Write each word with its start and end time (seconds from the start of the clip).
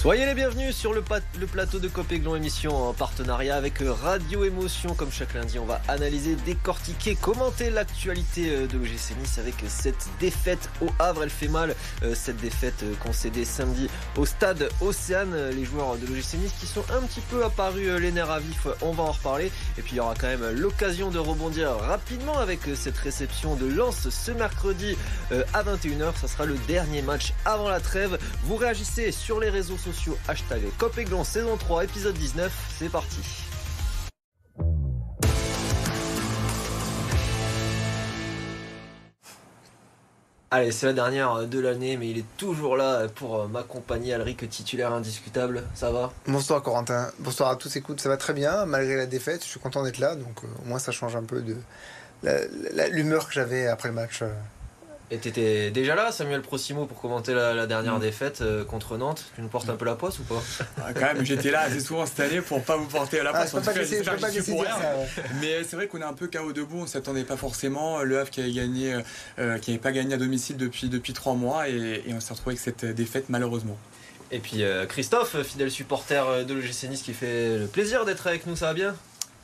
Soyez 0.00 0.24
les 0.24 0.32
bienvenus 0.32 0.74
sur 0.74 0.94
le, 0.94 1.02
plateau 1.02 1.78
de 1.78 1.86
Copéglon 1.86 2.34
émission 2.34 2.74
en 2.74 2.94
partenariat 2.94 3.54
avec 3.54 3.82
Radio 3.82 4.46
Émotion. 4.46 4.94
Comme 4.94 5.12
chaque 5.12 5.34
lundi, 5.34 5.58
on 5.58 5.66
va 5.66 5.82
analyser, 5.88 6.36
décortiquer, 6.36 7.16
commenter 7.16 7.68
l'actualité 7.68 8.48
euh, 8.48 8.66
de 8.66 8.78
l'OGC 8.78 9.14
Nice 9.20 9.38
avec 9.38 9.56
cette 9.68 10.08
défaite 10.18 10.70
au 10.80 10.86
Havre. 10.98 11.24
Elle 11.24 11.28
fait 11.28 11.48
mal, 11.48 11.74
euh, 12.02 12.14
cette 12.14 12.38
défaite 12.38 12.82
euh, 12.82 12.94
concédée 13.04 13.44
samedi 13.44 13.90
au 14.16 14.24
stade 14.24 14.70
Océane. 14.80 15.50
Les 15.50 15.66
joueurs 15.66 15.98
de 15.98 16.06
l'OGC 16.06 16.38
Nice 16.38 16.54
qui 16.58 16.66
sont 16.66 16.84
un 16.96 17.02
petit 17.02 17.20
peu 17.20 17.44
apparus 17.44 18.00
les 18.00 18.10
nerfs 18.10 18.30
à 18.30 18.40
vif, 18.40 18.68
on 18.80 18.92
va 18.92 19.02
en 19.02 19.12
reparler. 19.12 19.52
Et 19.76 19.82
puis 19.82 19.92
il 19.92 19.96
y 19.96 20.00
aura 20.00 20.14
quand 20.18 20.28
même 20.28 20.48
l'occasion 20.58 21.10
de 21.10 21.18
rebondir 21.18 21.76
rapidement 21.76 22.38
avec 22.38 22.60
cette 22.74 22.96
réception 22.96 23.54
de 23.54 23.66
Lens 23.66 24.08
ce 24.08 24.30
mercredi 24.30 24.96
à 25.30 25.62
21h. 25.62 26.16
Ça 26.18 26.26
sera 26.26 26.46
le 26.46 26.56
dernier 26.66 27.02
match 27.02 27.34
avant 27.44 27.68
la 27.68 27.80
trêve. 27.80 28.18
Vous 28.44 28.56
réagissez 28.56 29.12
sur 29.12 29.40
les 29.40 29.50
réseaux 29.50 29.76
sociaux 29.76 29.89
sociaux, 29.92 30.16
hashtag 30.28 30.62
Copéglon 30.78 31.24
saison 31.24 31.56
3, 31.56 31.84
épisode 31.84 32.14
19, 32.14 32.52
c'est 32.78 32.88
parti. 32.88 33.18
Allez, 40.52 40.72
c'est 40.72 40.86
la 40.86 40.92
dernière 40.92 41.46
de 41.46 41.58
l'année, 41.60 41.96
mais 41.96 42.10
il 42.10 42.18
est 42.18 42.36
toujours 42.36 42.76
là 42.76 43.06
pour 43.08 43.48
m'accompagner, 43.48 44.14
Alric, 44.14 44.48
titulaire 44.48 44.92
indiscutable. 44.92 45.64
Ça 45.74 45.90
va? 45.90 46.12
Bonsoir 46.26 46.62
Corentin, 46.62 47.10
bonsoir 47.20 47.50
à 47.50 47.56
tous. 47.56 47.74
Écoute, 47.76 48.00
ça 48.00 48.08
va 48.08 48.16
très 48.16 48.32
bien, 48.32 48.66
malgré 48.66 48.96
la 48.96 49.06
défaite. 49.06 49.42
Je 49.44 49.48
suis 49.48 49.60
content 49.60 49.82
d'être 49.82 49.98
là, 49.98 50.14
donc 50.14 50.44
euh, 50.44 50.46
au 50.64 50.68
moins 50.68 50.78
ça 50.78 50.92
change 50.92 51.16
un 51.16 51.24
peu 51.24 51.40
de 51.40 51.56
l'humeur 52.90 53.26
que 53.26 53.32
j'avais 53.32 53.66
après 53.66 53.88
le 53.88 53.94
match. 53.94 54.22
Euh, 54.22 54.28
et 55.12 55.18
t'étais 55.18 55.72
déjà 55.72 55.96
là, 55.96 56.12
Samuel 56.12 56.40
Procimo, 56.40 56.86
pour 56.86 57.00
commenter 57.00 57.34
la, 57.34 57.66
dernière 57.66 57.98
mm. 57.98 58.00
défaite 58.00 58.42
euh, 58.42 58.64
contre 58.64 58.96
Nantes. 58.96 59.24
Tu 59.34 59.42
nous 59.42 59.48
portes 59.48 59.68
un 59.68 59.74
peu 59.74 59.84
la 59.84 59.96
poisse 59.96 60.20
ou 60.20 60.22
pas? 60.22 60.40
Ah, 60.78 60.92
Quand 60.94 61.14
même, 61.14 61.24
j'étais 61.24 61.50
là 61.50 61.62
assez 61.62 61.80
souvent 61.80 62.06
cette 62.06 62.20
année 62.20 62.40
pour 62.40 62.62
pas 62.62 62.76
vous 62.76 62.86
porter 62.86 63.20
la 63.22 63.32
poisse. 63.32 63.52
Ah, 63.54 63.72
Mais 65.40 65.64
c'est 65.64 65.74
vrai 65.74 65.88
qu'on 65.88 66.00
est 66.00 66.04
un 66.04 66.12
peu 66.12 66.28
chaos 66.28 66.52
debout. 66.52 66.82
On 66.82 66.86
s'attendait 66.86 67.24
pas 67.24 67.36
forcément. 67.36 68.02
Le 68.02 68.20
Havre 68.20 68.30
qui 68.30 68.40
avait 68.40 68.52
gagné, 68.52 68.94
euh, 69.38 69.58
qui 69.58 69.70
n'avait 69.70 69.82
pas 69.82 69.90
gagné 69.90 70.14
à 70.14 70.16
domicile 70.16 70.56
depuis 70.56 70.88
depuis 70.88 71.12
trois 71.12 71.34
mois, 71.34 71.68
et, 71.68 72.02
on 72.08 72.20
s'est 72.20 72.32
retrouvé 72.32 72.54
avec 72.54 72.60
cette 72.60 72.84
défaite 72.84 73.24
malheureusement. 73.28 73.76
Et 74.30 74.38
puis 74.38 74.62
euh, 74.62 74.86
Christophe, 74.86 75.42
fidèle 75.42 75.72
supporter 75.72 76.44
de 76.46 76.54
l'OGC 76.54 76.88
Nice, 76.88 77.02
qui 77.02 77.14
fait 77.14 77.58
le 77.58 77.66
plaisir 77.66 78.04
d'être 78.04 78.28
avec 78.28 78.46
nous. 78.46 78.54
Ça 78.54 78.66
va 78.66 78.74
bien? 78.74 78.94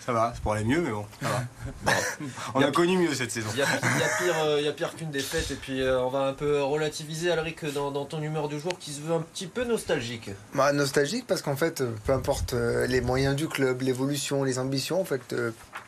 Ça 0.05 0.13
va, 0.13 0.33
c'est 0.35 0.43
pour 0.43 0.53
aller 0.53 0.65
mieux, 0.65 0.81
mais 0.81 0.91
bon, 0.91 1.05
ça 1.21 1.29
va. 1.29 1.93
on 2.55 2.61
a, 2.61 2.71
connu 2.71 2.97
mieux 2.97 3.13
cette 3.15 3.31
saison. 3.31 3.49
Il 3.55 3.59
y 3.59 3.63
a, 3.63 3.67
pire, 3.67 4.35
euh, 4.45 4.73
pire 4.73 4.95
qu'une 4.95 5.11
défaite, 5.11 5.51
et 5.51 5.57
puis 5.57 5.81
euh, 5.81 6.01
on 6.01 6.11
va 6.11 6.29
un 6.29 6.33
peu 6.33 6.63
relativiser, 6.63 7.33
Alric, 7.33 7.65
dans, 7.73 7.91
dans, 7.91 8.05
ton 8.05 8.23
humeur 8.23 8.49
du 8.49 8.61
jour 8.61 8.79
qui 8.79 8.93
se 8.93 9.01
veut 9.01 9.15
un 9.15 9.21
petit 9.21 9.49
peu 9.49 9.65
nostalgique. 9.65 10.31
Bah, 10.55 10.73
nostalgique 10.73 11.27
parce 11.27 11.43
qu'en 11.43 11.57
fait, 11.57 11.83
peu 12.05 12.13
importe 12.13 12.53
euh, 12.55 12.87
les 12.87 13.01
moyens 13.01 13.35
du 13.35 13.49
club, 13.49 13.83
l'évolution, 13.83 14.45
les 14.45 14.59
ambitions, 14.59 15.01
en 15.01 15.05
fait, 15.05 15.35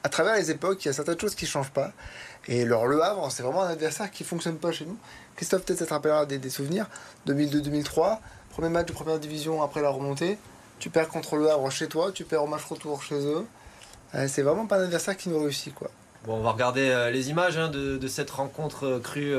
à 0.03 0.09
travers 0.09 0.35
les 0.35 0.51
époques, 0.51 0.85
il 0.85 0.89
y 0.89 0.91
a 0.91 0.95
certaines 0.95 1.21
choses 1.21 1.35
qui 1.35 1.45
ne 1.45 1.51
changent 1.51 1.71
pas. 1.71 1.93
Et 2.49 2.63
alors, 2.63 2.87
le 2.87 3.03
Havre, 3.03 3.31
c'est 3.31 3.43
vraiment 3.43 3.63
un 3.63 3.71
adversaire 3.71 4.11
qui 4.11 4.23
ne 4.25 4.29
fonctionne 4.29 4.57
pas 4.57 4.73
chez 4.73 4.87
nous. 4.87 4.97
Christophe, 5.37 5.65
peut-être, 5.65 5.81
ça 5.81 5.87
te 5.87 5.95
rappellera 5.95 6.27
des, 6.27 6.39
des 6.39 6.51
souvenirs. 6.51 6.87
2002-2003, 7.29 8.19
premier 8.51 8.71
match 8.71 8.87
de 8.87 8.93
première 8.93 9.21
division 9.21 9.63
après 9.63 9.83
la 9.83 9.91
remontée. 9.91 10.39
Tu 10.81 10.91
perds 10.91 11.09
contre 11.09 11.37
le 11.37 11.51
Havre 11.51 11.71
chez 11.71 11.89
toi, 11.89 12.11
tu 12.13 12.25
perds 12.25 12.45
au 12.45 12.47
match 12.47 12.65
retour 12.65 13.03
chez 13.03 13.17
eux. 13.17 13.47
C'est 14.13 14.43
vraiment 14.43 14.67
pas 14.67 14.79
un 14.79 14.85
adversaire 14.85 15.17
qui 15.17 15.29
nous 15.29 15.39
réussit 15.39 15.75
quoi. 15.75 15.91
Bon, 16.27 16.35
on 16.35 16.41
va 16.41 16.51
regarder 16.51 16.91
euh, 16.91 17.11
les 17.11 17.31
images 17.31 17.57
hein, 17.59 17.69
de, 17.69 18.09
cette 18.09 18.31
rencontre 18.31 18.87
euh, 18.87 18.99
crue 18.99 19.37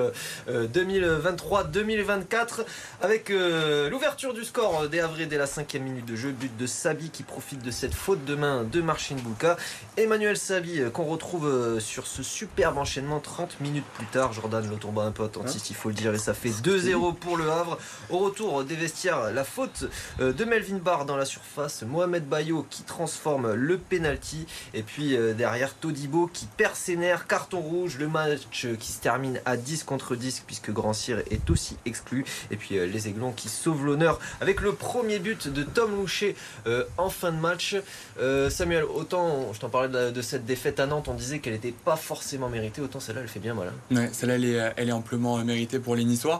2023-2024 0.47 2.61
avec 3.01 3.29
l'ouverture 3.29 4.33
du 4.33 4.45
score 4.45 4.87
des 4.87 5.01
Havrais 5.01 5.25
dès 5.25 5.37
la 5.37 5.45
cinquième 5.45 5.83
minute 5.83 6.05
de 6.05 6.15
jeu. 6.15 6.31
But 6.31 6.55
de 6.55 6.67
Sabi 6.67 7.09
qui 7.09 7.23
profite 7.23 7.61
de 7.63 7.71
cette 7.71 7.93
faute 7.93 8.23
de 8.23 8.35
main 8.35 8.63
de 8.63 8.81
Marcin 8.81 9.15
Bulka. 9.15 9.57
Emmanuel 9.97 10.37
Sabi 10.37 10.81
qu'on 10.93 11.05
retrouve 11.05 11.79
sur 11.79 12.07
ce 12.07 12.23
superbe 12.23 12.77
enchaînement 12.77 13.19
30 13.19 13.59
minutes 13.59 13.85
plus 13.95 14.05
tard. 14.05 14.31
Jordan 14.31 14.65
Lotomba 14.69 15.03
un 15.03 15.11
peu 15.11 15.23
attentiste, 15.23 15.69
il 15.69 15.75
faut 15.75 15.89
le 15.89 15.95
dire, 15.95 16.13
et 16.13 16.17
ça 16.17 16.33
fait 16.33 16.49
2-0 16.49 17.15
pour 17.15 17.35
le 17.35 17.51
Havre. 17.51 17.77
Au 18.09 18.19
retour 18.19 18.63
des 18.63 18.75
vestiaires, 18.75 19.33
la 19.33 19.43
faute 19.43 19.85
de 20.19 20.45
Melvin 20.45 20.77
Barr 20.77 21.05
dans 21.05 21.17
la 21.17 21.25
surface. 21.25 21.83
Mohamed 21.83 22.27
Bayo 22.27 22.65
qui 22.69 22.83
transforme 22.83 23.53
le 23.53 23.77
penalty. 23.77 24.45
Et 24.73 24.83
puis 24.83 25.17
derrière 25.35 25.73
Todibo 25.73 26.27
qui 26.27 26.45
perd 26.45 26.68
Mercenaires, 26.69 27.25
carton 27.25 27.61
rouge, 27.61 27.97
le 27.97 28.07
match 28.07 28.67
qui 28.79 28.91
se 28.91 29.01
termine 29.01 29.41
à 29.45 29.57
10 29.57 29.85
contre 29.85 30.15
10 30.15 30.43
puisque 30.45 30.69
Grand 30.69 30.93
Cyr 30.93 31.17
est 31.31 31.49
aussi 31.49 31.77
exclu. 31.87 32.25
Et 32.51 32.57
puis 32.57 32.77
euh, 32.77 32.85
les 32.85 33.07
Aiglons 33.07 33.31
qui 33.31 33.49
sauvent 33.49 33.87
l'honneur 33.87 34.19
avec 34.39 34.61
le 34.61 34.73
premier 34.73 35.17
but 35.17 35.47
de 35.47 35.63
Tom 35.63 35.95
Loucher 35.95 36.35
euh, 36.67 36.83
en 36.99 37.09
fin 37.09 37.31
de 37.31 37.39
match. 37.39 37.75
Euh, 38.19 38.51
Samuel, 38.51 38.83
autant 38.83 39.51
je 39.51 39.59
t'en 39.59 39.69
parlais 39.69 40.11
de, 40.11 40.21
cette 40.21 40.45
défaite 40.45 40.79
à 40.79 40.85
Nantes, 40.85 41.07
on 41.07 41.15
disait 41.15 41.39
qu'elle 41.39 41.53
n'était 41.53 41.71
pas 41.73 41.95
forcément 41.95 42.49
méritée, 42.49 42.81
autant 42.81 42.99
celle-là 42.99 43.21
elle 43.21 43.27
fait 43.27 43.39
bien 43.39 43.55
mal. 43.55 43.69
Hein. 43.69 43.95
Ouais, 43.95 44.09
celle-là 44.11 44.71
elle 44.77 44.89
est, 44.89 44.91
amplement 44.91 45.43
méritée 45.43 45.79
pour 45.79 45.95
les 45.95 46.05
Niçois. 46.05 46.39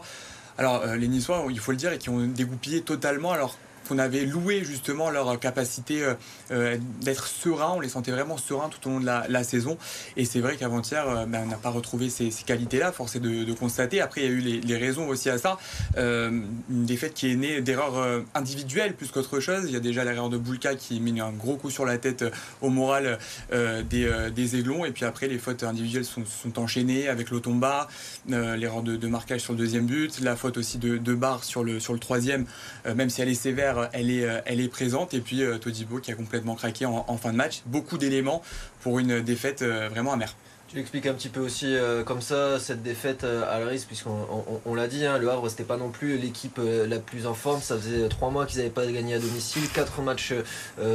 Alors 0.58 0.86
les 0.86 1.08
Niçois, 1.08 1.44
il 1.50 1.58
faut 1.58 1.72
le 1.72 1.76
dire, 1.76 1.92
et 1.92 1.98
qui 1.98 2.08
ont 2.08 2.24
dégoupillé 2.24 2.82
totalement. 2.82 3.32
Alors 3.32 3.56
qu'on 3.90 3.98
avait 3.98 4.24
loué 4.24 4.62
justement 4.64 5.10
leur 5.10 5.38
capacité 5.40 6.04
euh, 6.04 6.14
euh, 6.52 6.78
d'être 7.02 7.26
serein. 7.26 7.72
On 7.76 7.80
les 7.80 7.88
sentait 7.88 8.12
vraiment 8.12 8.36
sereins 8.36 8.68
tout 8.68 8.88
au 8.88 8.92
long 8.92 9.00
de 9.00 9.06
la, 9.06 9.44
saison. 9.44 9.76
Et 10.16 10.24
c'est 10.24 10.40
vrai 10.40 10.56
qu'avant-hier, 10.56 11.08
euh, 11.08 11.26
ben, 11.26 11.42
on 11.44 11.48
n'a 11.48 11.56
pas 11.56 11.70
retrouvé 11.70 12.08
ces, 12.08 12.30
qualités-là, 12.46 12.92
force 12.92 13.16
est 13.16 13.20
de, 13.20 13.52
constater. 13.52 14.00
Après, 14.00 14.22
il 14.22 14.24
y 14.24 14.28
a 14.28 14.30
eu 14.30 14.60
les, 14.60 14.76
raisons 14.76 15.08
aussi 15.08 15.28
à 15.28 15.38
ça. 15.38 15.58
une 15.96 16.86
défaite 16.86 17.14
qui 17.14 17.32
est 17.32 17.34
née 17.34 17.60
d'erreurs 17.60 18.22
individuelles 18.34 18.94
plus 18.94 19.10
qu'autre 19.10 19.40
chose. 19.40 19.64
Il 19.66 19.72
y 19.72 19.76
a 19.76 19.80
déjà 19.80 20.04
l'erreur 20.04 20.30
de 20.30 20.38
Boulka 20.38 20.76
qui 20.76 21.00
met 21.00 21.20
un 21.20 21.32
gros 21.32 21.56
coup 21.56 21.70
sur 21.70 21.84
la 21.84 21.98
tête 21.98 22.24
au 22.62 22.70
moral 22.70 23.18
des, 23.50 24.56
Aiglons. 24.56 24.84
Et 24.84 24.92
puis 24.92 25.04
après, 25.04 25.26
les 25.26 25.38
fautes 25.38 25.64
individuelles 25.64 26.04
sont, 26.04 26.24
enchaînées 26.56 27.08
avec 27.08 27.30
l'Otomba, 27.30 27.88
l'erreur 28.28 28.82
de, 28.82 29.06
marquage 29.08 29.40
sur 29.40 29.52
le 29.52 29.58
deuxième 29.58 29.86
but, 29.86 30.20
la 30.20 30.36
faute 30.36 30.56
aussi 30.56 30.78
de, 30.78 30.96
de 30.96 31.14
Barre 31.14 31.42
sur 31.44 31.64
le 31.64 31.80
troisième, 31.98 32.46
même 32.94 33.10
si 33.10 33.20
elle 33.20 33.28
est 33.28 33.34
sévère, 33.34 33.79
elle 33.92 34.10
est, 34.10 34.24
euh, 34.24 34.40
elle 34.44 34.60
est 34.60 34.68
présente. 34.68 35.14
Et 35.14 35.20
puis 35.20 35.42
euh, 35.42 35.58
Todibo 35.58 35.98
qui 35.98 36.12
a 36.12 36.14
complètement 36.14 36.54
craqué 36.54 36.86
en 36.86 37.16
fin 37.16 37.32
de 37.32 37.36
match. 37.36 37.62
Beaucoup 37.66 37.98
d'éléments 37.98 38.42
pour 38.80 38.98
une 38.98 39.20
défaite 39.20 39.62
euh, 39.62 39.88
vraiment 39.88 40.12
amère. 40.12 40.34
Tu 40.70 40.78
expliques 40.78 41.06
un 41.06 41.14
petit 41.14 41.30
peu 41.30 41.40
aussi 41.40 41.74
euh, 41.74 42.04
comme 42.04 42.20
ça 42.20 42.60
cette 42.60 42.84
défaite 42.84 43.24
euh, 43.24 43.42
à 43.50 43.66
risque 43.66 43.88
puisqu'on 43.88 44.44
on, 44.64 44.74
l'a 44.76 44.86
dit, 44.86 45.04
hein, 45.04 45.18
le 45.18 45.28
Havre 45.28 45.48
c'était 45.48 45.64
pas 45.64 45.76
non 45.76 45.90
plus 45.90 46.16
l'équipe 46.16 46.60
euh, 46.60 46.86
la 46.86 47.00
plus 47.00 47.26
en 47.26 47.34
forme. 47.34 47.60
Ça 47.60 47.76
faisait 47.76 48.08
trois 48.08 48.30
mois 48.30 48.46
qu'ils 48.46 48.58
n'avaient 48.58 48.70
pas 48.70 48.86
gagné 48.86 49.14
à 49.14 49.18
domicile, 49.18 49.68
quatre 49.74 50.00
matchs 50.00 50.32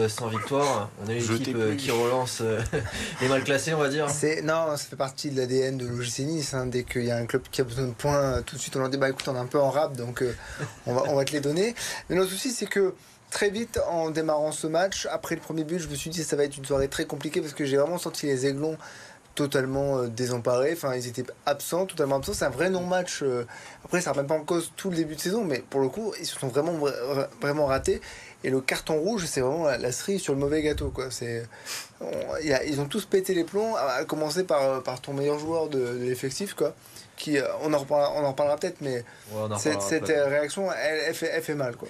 sans 0.07 0.27
victoire. 0.27 0.89
On 1.03 1.09
a 1.09 1.13
une 1.13 1.35
équipe 1.35 1.75
qui 1.75 1.91
relance 1.91 2.41
les 3.21 3.27
mal 3.27 3.43
classés, 3.43 3.73
on 3.73 3.79
va 3.79 3.89
dire. 3.89 4.07
Non, 4.43 4.77
ça 4.77 4.85
fait 4.89 4.95
partie 4.95 5.29
de 5.29 5.41
l'ADN 5.41 5.77
de 5.77 5.85
l'OGC 5.85 6.19
Nice. 6.19 6.53
Hein. 6.53 6.67
dès 6.67 6.85
qu'il 6.85 7.03
y 7.03 7.11
a 7.11 7.17
un 7.17 7.25
club 7.25 7.41
qui 7.51 7.59
a 7.59 7.65
besoin 7.65 7.87
de 7.87 7.93
points, 7.93 8.41
tout 8.43 8.55
de 8.55 8.61
suite 8.61 8.77
on 8.77 8.79
leur 8.79 8.89
dit 8.89 8.97
bah 8.97 9.09
écoute, 9.09 9.27
on 9.27 9.35
est 9.35 9.39
un 9.39 9.45
peu 9.45 9.59
en 9.59 9.71
rap 9.71 9.97
donc 9.97 10.23
on, 10.85 10.93
va, 10.93 11.03
on 11.09 11.15
va 11.15 11.25
te 11.25 11.33
les 11.33 11.41
donner. 11.41 11.75
Mais 12.09 12.15
notre 12.15 12.31
souci 12.31 12.51
c'est 12.51 12.67
que 12.67 12.93
très 13.29 13.49
vite 13.49 13.81
en 13.89 14.11
démarrant 14.11 14.53
ce 14.53 14.67
match, 14.67 15.05
après 15.11 15.35
le 15.35 15.41
premier 15.41 15.65
but, 15.65 15.79
je 15.79 15.89
me 15.89 15.95
suis 15.95 16.09
dit 16.09 16.23
ça 16.23 16.37
va 16.37 16.45
être 16.45 16.55
une 16.55 16.63
soirée 16.63 16.87
très 16.87 17.03
compliquée 17.03 17.41
parce 17.41 17.53
que 17.53 17.65
j'ai 17.65 17.75
vraiment 17.75 17.97
senti 17.97 18.27
les 18.27 18.45
aiglons 18.45 18.77
totalement 19.35 19.99
euh, 19.99 20.07
désemparés. 20.07 20.73
Enfin, 20.73 20.95
ils 20.95 21.07
étaient 21.07 21.25
absents, 21.45 21.85
totalement 21.85 22.15
absents. 22.15 22.33
C'est 22.33 22.45
un 22.45 22.49
vrai 22.49 22.69
non-match. 22.69 23.21
Euh. 23.21 23.45
Après, 23.83 24.01
ça 24.01 24.11
ne 24.11 24.15
remet 24.15 24.27
pas 24.27 24.35
en 24.35 24.43
cause 24.43 24.71
tout 24.75 24.89
le 24.89 24.95
début 24.95 25.15
de 25.15 25.19
saison, 25.19 25.43
mais 25.43 25.59
pour 25.69 25.81
le 25.81 25.89
coup, 25.89 26.13
ils 26.19 26.25
se 26.25 26.39
sont 26.39 26.47
vraiment, 26.47 26.73
vraiment 27.41 27.65
ratés. 27.67 28.01
Et 28.43 28.49
le 28.49 28.61
carton 28.61 28.97
rouge, 28.99 29.25
c'est 29.25 29.41
vraiment 29.41 29.65
la, 29.65 29.91
cerise 29.91 30.21
sur 30.21 30.33
le 30.33 30.39
mauvais 30.39 30.61
gâteau. 30.61 30.89
Quoi. 30.89 31.11
C'est, 31.11 31.43
ils 32.65 32.79
ont 32.79 32.85
tous 32.85 33.05
pété 33.05 33.33
les 33.33 33.43
plombs, 33.43 33.75
à 33.75 34.05
commencer 34.05 34.43
par, 34.43 34.83
par 34.83 35.01
ton 35.01 35.13
meilleur 35.13 35.39
joueur 35.39 35.67
de, 35.67 35.97
l'effectif. 35.99 36.53
Quoi. 36.53 36.73
Qui, 37.17 37.37
euh, 37.37 37.47
on, 37.61 37.73
en 37.73 37.79
reparlera, 37.79 38.13
on 38.15 38.23
en 38.23 38.29
reparlera 38.29 38.57
peut-être, 38.57 38.81
mais 38.81 39.03
cette, 39.57 40.05
réaction, 40.07 40.71
elle, 40.71 41.13
fait, 41.13 41.31
elle 41.33 41.41
fait 41.41 41.55
mal. 41.55 41.75
Quoi. 41.75 41.89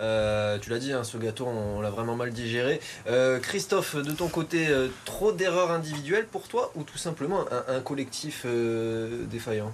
Euh, 0.00 0.58
tu 0.58 0.70
l'as 0.70 0.78
dit, 0.78 0.92
hein, 0.92 1.04
ce 1.04 1.16
gâteau, 1.16 1.46
on, 1.46 1.80
l'a 1.80 1.90
vraiment 1.90 2.16
mal 2.16 2.30
digéré. 2.30 2.80
Euh, 3.06 3.38
Christophe, 3.38 3.96
de 3.96 4.12
ton 4.12 4.28
côté, 4.28 4.68
euh, 4.68 4.88
trop 5.04 5.32
d'erreurs 5.32 5.70
individuelles 5.70 6.26
pour 6.26 6.48
toi 6.48 6.72
ou 6.74 6.82
tout 6.82 6.98
simplement 6.98 7.44
un, 7.68 7.80
collectif 7.80 8.46
défaillant? 8.46 9.72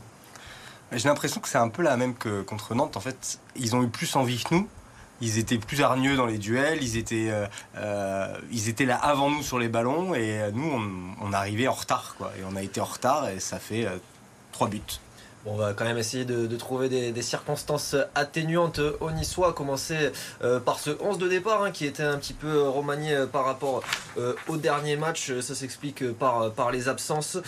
J'ai 0.93 1.09
l'impression 1.09 1.41
que 1.41 1.49
c'est 1.49 1.59
un 1.59 1.69
peu 1.69 1.83
la 1.83 1.97
même 1.97 2.15
que 2.15 2.43
contre 2.43 2.75
Nantes. 2.75 2.97
En 2.97 3.01
fait, 3.01 3.39
ils 3.57 3.77
ont 3.77 3.83
eu 3.83 3.89
plus 3.89 4.17
envie 4.17 4.43
que 4.43 4.55
nous. 4.55 4.69
Ils 5.21 5.39
étaient 5.39 5.59
plus 5.59 5.83
hargneux 5.83 6.17
dans 6.17 6.25
les 6.25 6.39
duels, 6.39 6.83
ils 6.83 6.97
étaient, 6.97 7.31
là 8.87 8.95
avant 8.97 9.31
nous 9.31 9.43
sur 9.43 9.59
les 9.59 9.69
ballons 9.69 10.15
et 10.15 10.51
nous, 10.53 10.65
on, 10.65 11.27
on 11.27 11.33
arrivait 11.33 11.69
en 11.69 11.75
retard. 11.75 12.17
Et 12.39 12.43
on 12.51 12.57
a 12.57 12.63
été 12.63 12.81
en 12.81 12.87
retard 12.87 13.29
et 13.29 13.39
ça 13.39 13.59
fait 13.59 13.87
trois 14.53 14.69
buts. 14.69 14.81
On 15.47 15.57
va 15.57 15.73
quand 15.73 15.85
même 15.85 15.99
essayer 15.99 16.25
de, 16.25 16.57
trouver 16.57 16.89
des, 16.89 17.23
circonstances 17.23 17.97
atténuantes 18.15 18.81
au 19.01 19.11
Niçois, 19.11 19.51
à 19.51 19.53
commencer 19.53 20.11
euh, 20.43 20.61
par 20.61 20.79
ce 20.79 20.91
11 21.01 21.19
de 21.19 21.29
départ 21.29 21.63
hein, 21.63 21.71
qui 21.71 21.87
était 21.87 22.03
un 22.03 22.19
petit 22.19 22.33
peu 22.33 22.69
remanié 22.69 23.15
euh, 23.15 23.27
par 23.27 23.45
rapport 23.45 23.83
euh, 24.19 24.35
au 24.49 24.57
dernier 24.57 24.97
match. 24.97 25.33
Ça 25.41 25.55
s'explique 25.55 26.13
par, 26.13 26.71
les 26.73 26.89
absences. 26.89 27.39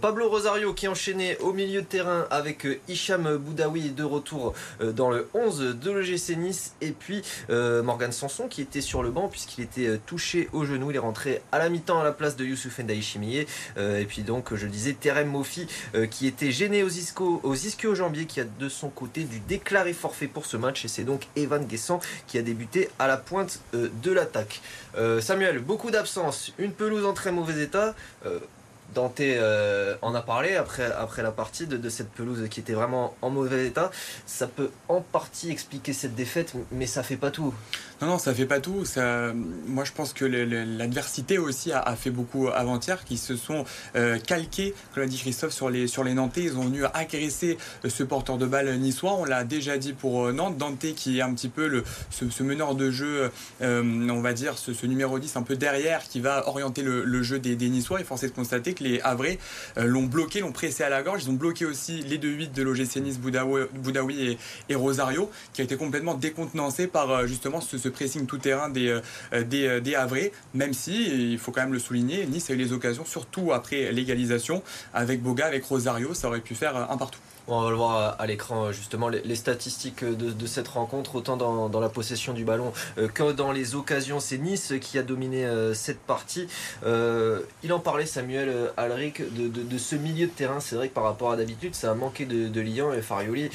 Pablo 0.00 0.28
Rosario 0.28 0.74
qui 0.74 0.88
enchaînait 0.88 1.38
au 1.38 1.52
milieu 1.52 1.82
de 1.82 1.86
terrain 1.86 2.26
avec 2.30 2.66
Hicham 2.88 3.36
Boudaoui 3.36 3.90
de 3.90 4.04
retour 4.04 4.54
dans 4.80 5.10
le 5.10 5.28
11 5.34 5.76
de 5.80 5.90
l'EGC 5.90 6.36
Nice. 6.36 6.74
Et 6.80 6.90
puis 6.90 7.22
Morgan 7.48 8.12
Sanson 8.12 8.48
qui 8.48 8.60
était 8.60 8.80
sur 8.80 9.02
le 9.02 9.10
banc 9.10 9.28
puisqu'il 9.28 9.64
était 9.64 9.98
touché 10.04 10.48
au 10.52 10.64
genou. 10.64 10.90
Il 10.90 10.96
est 10.96 11.00
rentré 11.00 11.42
à 11.52 11.58
la 11.58 11.68
mi-temps 11.68 12.00
à 12.00 12.04
la 12.04 12.12
place 12.12 12.36
de 12.36 12.44
Youssouf 12.44 12.78
Ndaï 12.80 13.46
et 13.76 14.04
puis 14.04 14.22
donc, 14.22 14.54
je 14.54 14.64
le 14.66 14.70
disais, 14.70 14.92
Terem 14.92 15.28
Mofi 15.28 15.66
qui 16.10 16.26
était 16.26 16.50
gêné 16.50 16.82
aux 16.82 16.88
isco 16.88 17.35
aux 17.42 17.54
ischio-jambiers 17.54 18.26
qui 18.26 18.40
a 18.40 18.44
de 18.44 18.68
son 18.68 18.88
côté 18.88 19.24
dû 19.24 19.40
déclarer 19.40 19.92
forfait 19.92 20.28
pour 20.28 20.46
ce 20.46 20.56
match 20.56 20.84
et 20.84 20.88
c'est 20.88 21.04
donc 21.04 21.26
Evan 21.36 21.64
Guessant 21.64 22.00
qui 22.26 22.38
a 22.38 22.42
débuté 22.42 22.88
à 22.98 23.06
la 23.06 23.16
pointe 23.16 23.60
euh, 23.74 23.88
de 24.02 24.12
l'attaque. 24.12 24.60
Euh, 24.96 25.20
Samuel, 25.20 25.58
beaucoup 25.60 25.90
d'absence, 25.90 26.52
une 26.58 26.72
pelouse 26.72 27.04
en 27.04 27.12
très 27.12 27.32
mauvais 27.32 27.62
état. 27.62 27.94
Euh, 28.24 28.38
Dante 28.94 29.20
en 30.00 30.14
a 30.14 30.22
parlé 30.22 30.54
après, 30.54 30.90
après 30.92 31.22
la 31.22 31.32
partie 31.32 31.66
de, 31.66 31.88
cette 31.88 32.08
pelouse 32.12 32.48
qui 32.48 32.60
était 32.60 32.72
vraiment 32.72 33.16
en 33.20 33.30
mauvais 33.30 33.66
état. 33.66 33.90
Ça 34.26 34.46
peut 34.46 34.70
en 34.88 35.00
partie 35.00 35.50
expliquer 35.50 35.92
cette 35.92 36.14
défaite, 36.14 36.52
mais 36.70 36.86
ça 36.86 37.02
fait 37.02 37.16
pas 37.16 37.32
tout. 37.32 37.52
Non, 38.02 38.08
non, 38.08 38.18
ça 38.18 38.34
fait 38.34 38.44
pas 38.44 38.60
tout. 38.60 38.84
Moi, 39.66 39.84
je 39.84 39.92
pense 39.92 40.12
que 40.12 40.26
l'adversité 40.26 41.38
aussi 41.38 41.72
a, 41.72 41.96
fait 41.96 42.10
beaucoup 42.10 42.48
avant-hier, 42.48 43.02
qui 43.04 43.16
se 43.16 43.36
sont 43.36 43.64
euh, 43.94 44.18
calqués, 44.18 44.74
comme 44.92 45.02
l'a 45.02 45.08
dit 45.08 45.16
Christophe, 45.16 45.54
sur 45.54 45.70
les, 45.70 45.86
sur 45.86 46.04
les 46.04 46.12
Nantais. 46.12 46.42
Ils 46.42 46.58
ont 46.58 46.64
venu 46.64 46.84
agresser 46.92 47.56
euh, 47.86 47.88
ce 47.88 48.02
porteur 48.02 48.36
de 48.36 48.44
balle 48.44 48.76
niçois. 48.78 49.14
On 49.14 49.24
l'a 49.24 49.44
déjà 49.44 49.78
dit 49.78 49.94
pour 49.94 50.26
euh, 50.26 50.32
Nantes. 50.32 50.58
Dante, 50.58 50.94
qui 50.94 51.18
est 51.18 51.22
un 51.22 51.32
petit 51.32 51.48
peu 51.48 51.68
le, 51.68 51.84
ce, 52.10 52.42
meneur 52.42 52.74
de 52.74 52.90
jeu, 52.90 53.30
on 53.62 54.20
va 54.20 54.32
dire, 54.34 54.58
ce, 54.58 54.86
numéro 54.86 55.18
10 55.18 55.36
un 55.36 55.42
peu 55.42 55.56
derrière, 55.56 56.02
qui 56.02 56.20
va 56.20 56.46
orienter 56.48 56.82
le, 56.82 57.22
jeu 57.22 57.38
des, 57.38 57.56
des 57.56 57.70
Niçois. 57.70 58.00
Et 58.00 58.04
force 58.04 58.24
est 58.24 58.28
de 58.28 58.34
constater 58.34 58.74
que 58.74 58.84
les 58.84 59.00
Havrais 59.00 59.38
l'ont 59.76 60.04
bloqué, 60.04 60.40
l'ont 60.40 60.52
pressé 60.52 60.84
à 60.84 60.90
la 60.90 61.02
gorge. 61.02 61.24
Ils 61.24 61.30
ont 61.30 61.34
bloqué 61.34 61.64
aussi 61.64 62.02
les 62.02 62.18
2-8 62.18 62.52
de 62.52 62.62
l'OGC 62.62 62.96
Nice, 62.96 63.18
Boudaoui, 63.18 64.22
et, 64.22 64.38
et, 64.68 64.74
Rosario, 64.74 65.30
qui 65.54 65.62
a 65.62 65.64
été 65.64 65.76
complètement 65.76 66.14
décontenancé 66.14 66.86
par 66.86 67.26
justement 67.26 67.60
ce 67.60 67.76
pressing 67.90 68.26
tout 68.26 68.38
terrain 68.38 68.68
des, 68.68 68.88
euh, 68.88 69.44
des, 69.44 69.66
euh, 69.66 69.80
des 69.80 69.94
Havrais, 69.94 70.32
même 70.54 70.72
si, 70.72 71.32
il 71.32 71.38
faut 71.38 71.52
quand 71.52 71.62
même 71.62 71.72
le 71.72 71.78
souligner, 71.78 72.26
Nice 72.26 72.50
a 72.50 72.54
eu 72.54 72.56
les 72.56 72.72
occasions, 72.72 73.04
surtout 73.04 73.52
après 73.52 73.92
l'égalisation, 73.92 74.62
avec 74.94 75.22
Boga, 75.22 75.46
avec 75.46 75.64
Rosario, 75.64 76.14
ça 76.14 76.28
aurait 76.28 76.40
pu 76.40 76.54
faire 76.54 76.76
un 76.90 76.96
partout. 76.96 77.20
On 77.48 77.62
va 77.62 77.70
le 77.70 77.76
voir 77.76 78.16
à 78.18 78.26
l'écran 78.26 78.72
justement 78.72 79.08
les, 79.08 79.36
statistiques 79.36 80.04
de, 80.04 80.46
cette 80.46 80.66
rencontre, 80.66 81.14
autant 81.14 81.36
dans, 81.36 81.80
la 81.80 81.88
possession 81.88 82.32
du 82.32 82.44
ballon 82.44 82.72
euh, 82.98 83.06
que 83.06 83.30
dans 83.30 83.52
les 83.52 83.76
occasions. 83.76 84.18
C'est 84.18 84.38
Nice 84.38 84.74
qui 84.80 84.98
a 84.98 85.04
dominé 85.04 85.48
cette 85.72 86.00
partie. 86.00 86.48
il 86.84 87.72
en 87.72 87.78
parlait 87.78 88.06
Samuel 88.06 88.72
Alric 88.76 89.22
de, 89.32 89.78
ce 89.78 89.94
milieu 89.94 90.26
de 90.26 90.32
terrain. 90.32 90.58
C'est 90.58 90.74
vrai 90.74 90.88
que 90.88 90.94
par 90.94 91.04
rapport 91.04 91.30
à 91.30 91.36
d'habitude, 91.36 91.76
ça 91.76 91.92
a 91.92 91.94
manqué 91.94 92.24
de, 92.24 92.60
Lyon 92.60 92.92
et 92.92 93.02
Farioli 93.02 93.48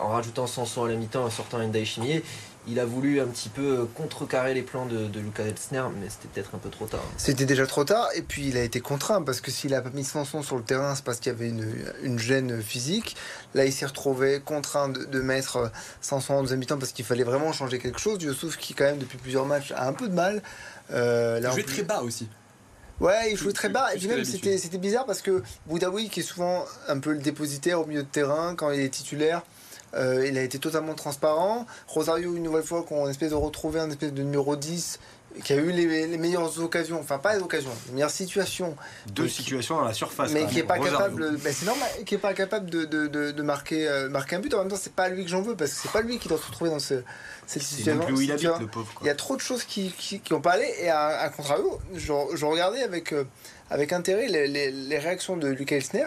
en 0.00 0.08
rajoutant 0.08 0.48
Sanson 0.48 0.84
à 0.84 0.88
la 0.88 0.96
mi-temps, 0.96 1.24
en 1.24 1.30
sortant 1.30 1.64
Ndai 1.64 1.84
Chimier 1.84 2.24
il 2.68 2.80
a 2.80 2.84
voulu 2.84 3.20
un 3.20 3.26
petit 3.26 3.48
peu 3.48 3.86
contrecarrer 3.94 4.54
les 4.54 4.62
plans 4.62 4.86
de, 4.86 5.06
de 5.06 5.20
Lucas 5.20 5.44
Elsner, 5.44 5.84
mais 6.00 6.08
c'était 6.08 6.28
peut-être 6.28 6.54
un 6.54 6.58
peu 6.58 6.68
trop 6.68 6.86
tard. 6.86 7.04
C'était 7.16 7.44
déjà 7.46 7.66
trop 7.66 7.84
tard, 7.84 8.08
et 8.14 8.22
puis 8.22 8.48
il 8.48 8.56
a 8.56 8.62
été 8.62 8.80
contraint, 8.80 9.22
parce 9.22 9.40
que 9.40 9.50
s'il 9.50 9.74
a 9.74 9.80
pas 9.80 9.90
mis 9.90 10.04
Sanson 10.04 10.42
sur 10.42 10.56
le 10.56 10.62
terrain, 10.62 10.94
c'est 10.94 11.04
parce 11.04 11.18
qu'il 11.18 11.32
y 11.32 11.34
avait 11.34 11.48
une, 11.48 12.18
gêne 12.18 12.62
physique. 12.62 13.16
Là, 13.54 13.64
il 13.64 13.72
s'est 13.72 13.86
retrouvé 13.86 14.40
contraint 14.44 14.88
de, 14.88 15.20
mettre 15.20 15.70
Sanson 16.00 16.34
en 16.34 16.42
deuxième 16.42 16.60
mi-temps, 16.60 16.78
parce 16.78 16.92
qu'il 16.92 17.04
fallait 17.04 17.24
vraiment 17.24 17.52
changer 17.52 17.78
quelque 17.78 18.00
chose. 18.00 18.22
Youssouf, 18.22 18.56
qui 18.56 18.74
quand 18.74 18.84
même 18.84 18.98
depuis 18.98 19.18
plusieurs 19.18 19.46
matchs 19.46 19.72
a 19.72 19.86
un 19.86 19.92
peu 19.92 20.08
de 20.08 20.14
mal. 20.14 20.42
Euh, 20.90 21.40
il 21.42 21.50
jouait 21.50 21.62
très 21.62 21.82
bas 21.82 22.02
aussi. 22.02 22.28
Ouais, 23.00 23.30
il 23.32 23.36
jouait 23.36 23.52
très 23.52 23.68
bas. 23.68 23.94
Et 23.94 23.98
puis 23.98 24.08
même, 24.08 24.24
c'était 24.24 24.78
bizarre 24.78 25.04
parce 25.04 25.20
que 25.20 25.42
Boudaoui, 25.66 26.08
qui 26.08 26.20
est 26.20 26.22
souvent 26.22 26.64
un 26.88 26.98
peu 26.98 27.12
le 27.12 27.18
dépositaire 27.18 27.80
au 27.80 27.86
milieu 27.86 28.02
de 28.02 28.08
terrain, 28.08 28.54
quand 28.56 28.70
il 28.70 28.80
est 28.80 28.88
titulaire, 28.88 29.42
euh, 29.94 30.26
il 30.26 30.36
a 30.38 30.42
été 30.42 30.58
totalement 30.58 30.94
transparent. 30.94 31.66
Rosario, 31.86 32.36
une 32.36 32.42
nouvelle 32.42 32.64
fois, 32.64 32.82
qu'on 32.82 33.08
espèce 33.08 33.30
de 33.30 33.36
retrouver 33.36 33.80
un 33.80 33.90
espèce 33.90 34.12
de 34.12 34.22
numéro 34.22 34.56
10 34.56 34.98
qui 35.44 35.52
a 35.52 35.56
eu 35.56 35.70
les, 35.70 36.16
meilleures 36.16 36.60
occasions, 36.60 36.98
enfin 36.98 37.18
pas 37.18 37.36
les 37.36 37.42
occasions, 37.42 37.70
les 37.88 37.94
meilleures 37.94 38.10
situations. 38.10 38.76
Deux 39.08 39.28
situations 39.28 39.76
dans 39.76 39.84
la 39.84 39.92
surface. 39.92 40.32
Mais 40.32 40.46
qui 40.46 40.56
n'est 40.56 40.62
pas 40.62 40.78
capable, 40.78 41.36
ben, 41.36 41.52
c'est 41.52 41.66
normal, 41.66 41.88
qui 42.04 42.14
est 42.14 42.18
pas 42.18 42.34
capable 42.34 42.70
de, 42.70 42.84
de, 42.84 43.06
de, 43.06 43.42
marquer, 43.42 43.86
euh, 43.88 44.08
marquer 44.08 44.36
un 44.36 44.40
but. 44.40 44.54
En 44.54 44.60
même 44.60 44.68
temps, 44.68 44.78
c'est 44.80 44.94
pas 44.94 45.08
lui 45.08 45.24
que 45.24 45.30
j'en 45.30 45.42
veux 45.42 45.56
parce 45.56 45.72
que 45.72 45.80
c'est 45.82 45.92
pas 45.92 46.00
lui 46.00 46.18
qui 46.18 46.28
doit 46.28 46.38
se 46.38 46.46
retrouver 46.46 46.70
dans 46.70 46.78
ce, 46.78 47.02
cette 47.46 47.62
situation. 47.62 48.02
Plus 48.04 48.14
où 48.14 48.20
il 48.20 48.32
habite, 48.32 48.60
le 48.60 48.66
pauvre. 48.66 48.88
Il 49.02 49.06
y 49.06 49.10
a 49.10 49.14
trop 49.14 49.36
de 49.36 49.40
choses 49.40 49.64
qui, 49.64 49.92
qui, 49.98 50.20
qui 50.20 50.32
ont 50.32 50.40
pas 50.40 50.52
allé 50.52 50.72
et 50.80 50.88
à, 50.88 51.20
à 51.20 51.28
contrario, 51.28 51.78
je, 51.94 52.12
je, 52.34 52.44
regardais 52.44 52.82
avec, 52.82 53.12
euh, 53.12 53.24
avec 53.70 53.92
intérêt 53.92 54.28
les, 54.28 54.48
les, 54.48 54.70
les, 54.70 54.98
réactions 54.98 55.36
de 55.36 55.48
Lucas 55.48 55.76
Elsner. 55.76 56.06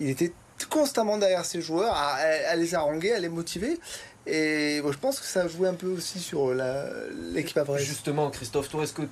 Il 0.00 0.10
était 0.10 0.32
constamment 0.70 1.18
derrière 1.18 1.44
ses 1.44 1.60
joueurs, 1.60 1.94
à, 1.94 2.56
les 2.56 2.74
haranguer, 2.74 3.12
à 3.12 3.20
les 3.20 3.28
motiver. 3.28 3.78
Et 4.26 4.80
je 4.84 4.98
pense 4.98 5.20
que 5.20 5.26
ça 5.26 5.42
a 5.42 5.48
joué 5.48 5.68
un 5.68 5.74
peu 5.74 5.86
aussi 5.86 6.18
sur 6.18 6.52
l'équipe 7.32 7.56
après. 7.58 7.78
Justement, 7.78 8.30
Christophe, 8.30 8.68
toi, 8.68 8.82
est-ce 8.82 8.92
que 8.92 9.02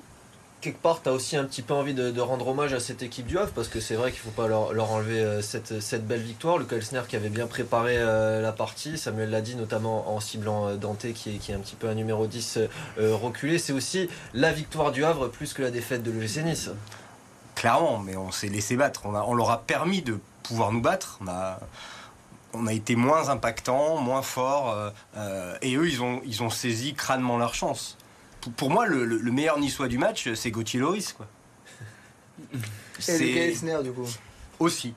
quelque 0.65 0.81
part, 0.81 1.03
tu 1.03 1.09
as 1.09 1.13
aussi 1.13 1.37
un 1.37 1.43
petit 1.43 1.61
peu 1.61 1.75
envie 1.75 1.93
de, 1.93 2.19
rendre 2.19 2.47
hommage 2.47 2.73
à 2.73 2.79
cette 2.79 3.03
équipe 3.03 3.27
du 3.27 3.37
Havre? 3.37 3.51
Parce 3.51 3.67
que 3.67 3.79
c'est 3.79 3.93
vrai 3.93 4.11
qu'il 4.11 4.21
ne 4.21 4.31
faut 4.31 4.41
pas 4.41 4.47
leur, 4.47 4.91
enlever 4.91 5.19
euh, 5.19 5.41
cette, 5.43 5.79
cette, 5.79 6.07
belle 6.07 6.21
victoire. 6.21 6.57
Le 6.57 6.65
Kelsner 6.65 7.01
qui 7.07 7.15
avait 7.15 7.29
bien 7.29 7.45
préparé 7.45 7.97
euh, 7.97 8.41
la 8.41 8.51
partie, 8.51 8.97
Samuel 8.97 9.29
l'a 9.29 9.41
dit, 9.41 9.55
notamment 9.55 10.09
en 10.13 10.19
ciblant 10.19 10.67
euh, 10.67 10.75
Dante 10.75 11.13
qui 11.13 11.35
est, 11.35 11.37
qui 11.37 11.51
est 11.51 11.55
un 11.55 11.59
petit 11.59 11.75
peu 11.75 11.87
un 11.87 11.93
numéro 11.93 12.25
10 12.25 12.59
reculé. 12.97 13.59
C'est 13.59 13.73
aussi 13.73 14.09
la 14.33 14.51
victoire 14.51 14.91
du 14.91 15.05
Havre 15.05 15.27
plus 15.27 15.53
que 15.53 15.61
la 15.61 15.69
défaite 15.69 16.01
de 16.01 16.11
l'OGC 16.11 16.43
Nice. 16.43 16.71
Clairement, 17.53 17.99
mais 17.99 18.17
on 18.17 18.31
s'est 18.31 18.49
laissé 18.49 18.75
battre. 18.75 19.01
On, 19.05 19.13
a, 19.13 19.21
on 19.21 19.35
leur 19.35 19.51
a 19.51 19.61
permis 19.61 20.01
de 20.01 20.19
pouvoir 20.47 20.71
nous 20.71 20.81
battre. 20.81 21.19
On 21.21 21.27
a, 21.27 21.59
on 22.53 22.67
a 22.67 22.73
été 22.73 22.95
moins 22.95 23.29
impactant, 23.29 23.97
moins 23.97 24.21
fort, 24.21 24.71
euh, 24.71 24.89
euh, 25.17 25.57
et 25.61 25.75
eux, 25.75 25.87
ils 25.87 26.01
ont, 26.01 26.21
ils 26.25 26.43
ont 26.43 26.49
saisi 26.49 26.93
crânement 26.93 27.37
leur 27.37 27.53
chance. 27.53 27.97
Pour, 28.57 28.69
moi, 28.69 28.85
le, 28.85 29.19
meilleur 29.31 29.59
niçois 29.59 29.87
du 29.87 29.97
match, 29.97 30.31
c'est 30.33 30.51
Gauthier 30.51 30.79
Loris. 30.79 31.13
Quoi. 31.13 31.27
C'est 32.99 33.53
du 33.83 33.91
coup. 33.91 34.07
Aussi. 34.59 34.93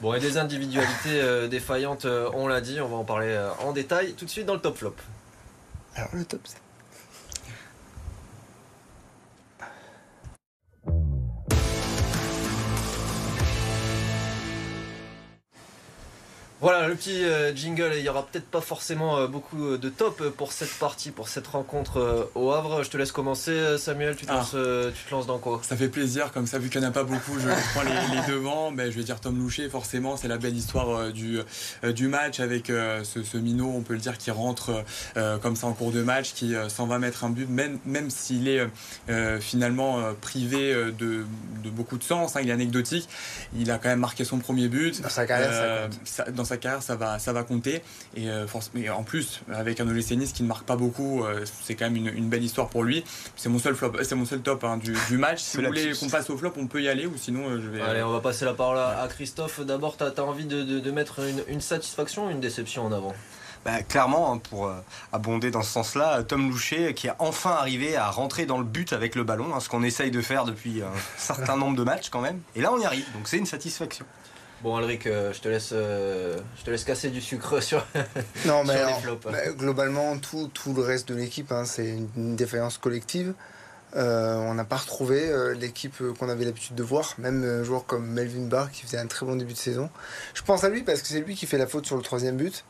Bon, 0.00 0.14
et 0.14 0.20
des 0.20 0.38
individualités 0.38 1.20
euh, 1.20 1.46
défaillantes, 1.46 2.06
on 2.06 2.46
l'a 2.48 2.62
dit, 2.62 2.80
on 2.80 2.88
va 2.88 2.96
en 2.96 3.04
parler 3.04 3.38
en 3.60 3.72
détail 3.72 4.14
tout 4.14 4.24
de 4.24 4.30
suite 4.30 4.46
dans 4.46 4.54
le 4.54 4.60
top 4.60 4.78
flop. 4.78 4.94
Alors, 5.94 6.08
le 6.14 6.24
top, 6.24 6.40
c'est 6.44 6.63
Voilà 16.64 16.88
le 16.88 16.94
petit 16.94 17.22
euh, 17.24 17.54
jingle. 17.54 17.92
Il 17.94 18.02
y 18.02 18.08
aura 18.08 18.26
peut-être 18.26 18.46
pas 18.46 18.62
forcément 18.62 19.18
euh, 19.18 19.26
beaucoup 19.26 19.66
euh, 19.66 19.76
de 19.76 19.90
top 19.90 20.30
pour 20.30 20.50
cette 20.50 20.72
partie, 20.78 21.10
pour 21.10 21.28
cette 21.28 21.46
rencontre 21.46 22.30
au 22.34 22.52
Havre. 22.52 22.82
Je 22.82 22.88
te 22.88 22.96
laisse 22.96 23.12
commencer, 23.12 23.76
Samuel. 23.76 24.16
Tu 24.16 24.24
te, 24.24 24.30
ah. 24.32 24.36
lances, 24.36 24.56
tu 24.94 25.04
te 25.04 25.10
lances 25.10 25.26
dans 25.26 25.36
quoi? 25.36 25.60
Ça 25.62 25.76
fait 25.76 25.90
plaisir, 25.90 26.32
comme 26.32 26.46
ça, 26.46 26.58
vu 26.58 26.70
qu'il 26.70 26.80
n'y 26.80 26.86
en 26.86 26.88
a 26.88 26.92
pas 26.92 27.04
beaucoup, 27.04 27.38
je 27.38 27.48
prends 27.74 27.82
les, 27.82 28.32
devants. 28.32 28.72
Ben, 28.72 28.90
je 28.90 28.96
vais 28.96 29.04
dire 29.04 29.20
Tom 29.20 29.38
Loucher, 29.38 29.68
forcément. 29.68 30.16
C'est 30.16 30.26
la 30.26 30.38
belle 30.38 30.56
histoire 30.56 31.12
du, 31.12 31.40
du 31.82 32.08
match 32.08 32.40
avec 32.40 32.68
ce, 32.68 33.22
ce, 33.22 33.36
minot, 33.36 33.70
on 33.76 33.82
peut 33.82 33.92
le 33.92 34.00
dire, 34.00 34.16
qui 34.16 34.30
rentre 34.30 34.82
comme 35.42 35.56
ça 35.56 35.66
en 35.66 35.74
cours 35.74 35.92
de 35.92 36.02
match, 36.02 36.32
qui 36.32 36.54
s'en 36.68 36.86
va 36.86 36.98
mettre 36.98 37.24
un 37.24 37.30
but, 37.30 37.46
même, 37.46 37.78
même 37.84 38.08
s'il 38.08 38.48
est 38.48 38.66
finalement 39.40 40.00
privé 40.22 40.72
de, 40.72 41.26
de, 41.62 41.70
beaucoup 41.70 41.98
de 41.98 42.04
sens. 42.04 42.36
Hein, 42.36 42.40
il 42.42 42.48
est 42.48 42.52
anecdotique. 42.52 43.06
Il 43.54 43.70
a 43.70 43.76
quand 43.76 43.90
même 43.90 44.00
marqué 44.00 44.24
son 44.24 44.38
premier 44.38 44.68
but. 44.68 45.02
Dans 45.02 45.10
sa 45.10 45.26
carrière, 45.26 45.90
ça, 46.04 46.24
dans 46.30 46.44
sa 46.46 46.53
carrière, 46.56 46.82
ça 46.82 46.96
va, 46.96 47.18
ça 47.18 47.32
va 47.32 47.42
compter. 47.42 47.82
Et, 48.16 48.28
euh, 48.28 48.46
en 48.94 49.02
plus, 49.02 49.42
avec 49.52 49.80
un 49.80 49.88
OGC 49.88 50.32
qui 50.32 50.42
ne 50.42 50.48
marque 50.48 50.64
pas 50.64 50.76
beaucoup, 50.76 51.24
euh, 51.24 51.44
c'est 51.62 51.74
quand 51.74 51.90
même 51.90 51.96
une, 51.96 52.28
belle 52.28 52.44
histoire 52.44 52.68
pour 52.68 52.82
lui. 52.82 53.04
C'est 53.36 53.48
mon 53.48 53.58
seul 53.58 53.74
flop, 53.74 53.92
c'est 54.02 54.14
mon 54.14 54.24
seul 54.24 54.40
top 54.40 54.64
hein, 54.64 54.78
du, 54.78 55.18
match. 55.18 55.40
Si 55.40 55.56
vous 55.56 55.64
voulez 55.64 55.92
qu'on 55.92 56.08
passe 56.08 56.30
au 56.30 56.36
flop, 56.36 56.52
on 56.56 56.66
peut 56.66 56.82
y 56.82 56.88
aller 56.88 57.06
ou 57.06 57.16
sinon 57.16 57.48
euh, 57.48 57.60
je 57.60 57.68
vais. 57.68 57.80
Allez, 57.80 58.02
on 58.02 58.12
va 58.12 58.20
passer 58.20 58.44
la 58.44 58.54
parole 58.54 58.78
à, 58.78 59.06
Christophe. 59.08 59.60
D'abord, 59.60 59.96
tu 59.96 60.04
as, 60.04 60.24
envie 60.24 60.46
de, 60.46 60.90
mettre 60.90 61.20
une, 61.48 61.60
satisfaction 61.60 62.26
ou 62.26 62.30
une 62.30 62.40
déception 62.40 62.86
en 62.86 62.92
avant? 62.92 63.14
Bah, 63.64 63.82
clairement, 63.82 64.32
hein, 64.32 64.38
pour 64.38 64.70
abonder 65.12 65.50
dans 65.50 65.62
ce 65.62 65.72
sens-là, 65.72 66.22
Tom 66.22 66.50
Loucher 66.50 66.92
qui 66.92 67.06
est 67.06 67.14
enfin 67.18 67.52
arrivé 67.52 67.96
à 67.96 68.10
rentrer 68.10 68.44
dans 68.44 68.58
le 68.58 68.64
but 68.64 68.92
avec 68.92 69.14
le 69.14 69.24
ballon, 69.24 69.54
hein, 69.54 69.60
ce 69.60 69.70
qu'on 69.70 69.82
essaye 69.82 70.10
de 70.10 70.20
faire 70.20 70.44
depuis 70.44 70.82
un 70.82 70.92
certain 71.16 71.56
nombre 71.58 71.76
de 71.76 71.82
matchs 71.82 72.10
quand 72.10 72.20
même. 72.20 72.40
Et 72.54 72.60
là, 72.60 72.72
on 72.72 72.78
y 72.78 72.84
arrive, 72.84 73.10
donc 73.14 73.26
c'est 73.26 73.38
une 73.38 73.46
satisfaction. 73.46 74.04
Bon, 74.64 74.76
Alric, 74.76 75.06
euh, 75.06 75.30
je, 75.34 75.40
te 75.42 75.48
laisse, 75.50 75.72
euh, 75.74 76.38
je 76.58 76.64
te 76.64 76.70
laisse 76.70 76.84
casser 76.84 77.10
du 77.10 77.20
sucre 77.20 77.60
sur, 77.60 77.86
non, 78.46 78.64
mais 78.64 78.74
les 78.74 78.94
flops. 78.94 79.26
globalement, 79.58 80.16
tout, 80.16 80.48
tout, 80.54 80.72
le 80.72 80.80
reste 80.80 81.06
de 81.06 81.14
l'équipe, 81.14 81.52
hein, 81.52 81.66
c'est 81.66 81.98
une, 82.16 82.34
défaillance 82.34 82.78
collective. 82.78 83.34
on 83.94 84.54
n'a 84.54 84.64
pas 84.64 84.78
retrouvé 84.78 85.30
l'équipe 85.60 86.02
qu'on 86.18 86.30
avait 86.30 86.46
l'habitude 86.46 86.74
de 86.76 86.82
voir, 86.82 87.12
même 87.18 87.44
un 87.44 87.62
joueur 87.62 87.84
comme 87.84 88.06
Melvin 88.06 88.46
Barr 88.46 88.70
qui 88.70 88.84
faisait 88.84 88.96
un 88.96 89.06
très 89.06 89.26
bon 89.26 89.36
début 89.36 89.52
de 89.52 89.58
saison. 89.58 89.90
Je 90.32 90.40
pense 90.40 90.64
à 90.64 90.70
lui 90.70 90.82
parce 90.82 91.02
que 91.02 91.08
c'est 91.08 91.20
lui 91.20 91.34
qui 91.34 91.44
fait 91.44 91.58
la 91.58 91.66
faute 91.66 91.84
sur 91.84 91.96
le 91.96 92.02
troisième 92.02 92.38
but. 92.38 92.64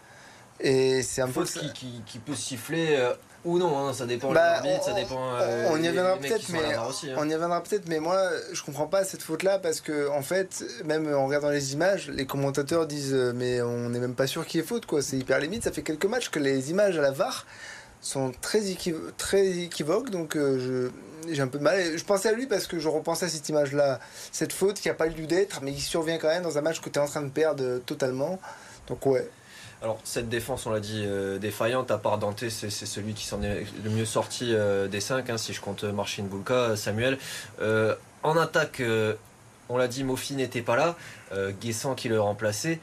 Et 0.58 1.00
c'est 1.02 1.22
un 1.22 1.28
faute 1.28 1.46
qui, 1.74 2.02
qui, 2.04 2.18
peut 2.18 2.34
siffler 2.34 2.98
ou 3.44 3.58
non, 3.58 3.76
hein, 3.78 3.92
ça 3.92 4.06
dépend 4.06 4.32
bah, 4.32 4.62
ça 4.82 4.92
dépend. 4.92 5.32
on 5.70 5.82
y 5.82 5.88
reviendra 5.88 6.16
peut-être, 6.16 6.48
mais 6.50 6.74
hein. 6.74 6.82
on 7.18 7.28
y 7.28 7.34
reviendra 7.34 7.62
peut-être, 7.62 7.86
mais 7.88 8.00
moi 8.00 8.18
je 8.52 8.62
comprends 8.62 8.86
pas 8.86 9.04
cette 9.04 9.22
faute-là 9.22 9.58
parce 9.58 9.80
que 9.80 10.08
en 10.08 10.22
fait, 10.22 10.64
même 10.84 11.12
en 11.14 11.26
regardant 11.26 11.50
les 11.50 11.74
images, 11.74 12.08
les 12.08 12.26
commentateurs 12.26 12.86
disent 12.86 13.12
euh, 13.12 13.32
mais 13.34 13.60
on 13.60 13.90
n'est 13.90 13.98
même 13.98 14.14
pas 14.14 14.26
sûr 14.26 14.46
qu'il 14.46 14.60
y 14.60 14.64
ait 14.64 14.66
faute 14.66 14.86
quoi. 14.86 15.02
C'est 15.02 15.16
hyper 15.16 15.40
limite. 15.40 15.64
Ça 15.64 15.72
fait 15.72 15.82
quelques 15.82 16.06
matchs 16.06 16.30
que 16.30 16.38
les 16.38 16.70
images 16.70 16.98
à 16.98 17.02
la 17.02 17.10
VAR 17.10 17.46
sont 18.00 18.32
très, 18.40 18.60
très 19.16 19.46
équivoques, 19.46 20.10
donc 20.10 20.36
euh, 20.36 20.90
j'ai 21.30 21.42
un 21.42 21.48
peu 21.48 21.58
de 21.58 21.64
mal. 21.64 21.96
Je 21.96 22.04
pensais 22.04 22.28
à 22.28 22.32
lui 22.32 22.46
parce 22.46 22.66
que 22.66 22.78
je 22.78 22.88
repensais 22.88 23.26
à 23.26 23.28
cette 23.28 23.48
image-là, 23.48 24.00
cette 24.32 24.52
faute 24.52 24.80
qui 24.80 24.88
a 24.88 24.94
pas 24.94 25.06
lieu 25.06 25.26
d'être, 25.26 25.60
mais 25.62 25.72
qui 25.72 25.80
survient 25.80 26.18
quand 26.18 26.28
même 26.28 26.42
dans 26.42 26.58
un 26.58 26.60
match 26.60 26.80
que 26.80 26.88
tu 26.88 26.98
es 26.98 27.02
en 27.02 27.06
train 27.06 27.22
de 27.22 27.30
perdre 27.30 27.78
totalement. 27.86 28.38
Donc 28.88 29.04
ouais, 29.06 29.28
alors 29.84 30.00
cette 30.02 30.30
défense, 30.30 30.64
on 30.64 30.70
l'a 30.70 30.80
dit, 30.80 31.04
euh, 31.04 31.38
défaillante, 31.38 31.90
à 31.90 31.98
part 31.98 32.16
Dante, 32.16 32.48
c'est 32.48 32.70
celui 32.70 33.12
qui 33.12 33.26
s'en 33.26 33.42
est 33.42 33.66
le 33.84 33.90
mieux 33.90 34.06
sorti 34.06 34.54
euh, 34.54 34.88
des 34.88 35.00
cinq, 35.00 35.28
hein, 35.28 35.36
si 35.36 35.52
je 35.52 35.60
compte 35.60 35.84
Marcin 35.84 36.22
Bulka, 36.22 36.74
Samuel. 36.74 37.18
Euh, 37.60 37.94
en 38.22 38.38
attaque, 38.38 38.82
on 39.68 39.76
l'a 39.76 39.86
dit, 39.86 40.02
Mofi 40.02 40.34
n'était 40.36 40.62
pas 40.62 40.76
là, 40.76 40.96
Guessant 41.60 41.94
qui 41.94 42.08
le 42.08 42.18
remplaçait 42.18 42.80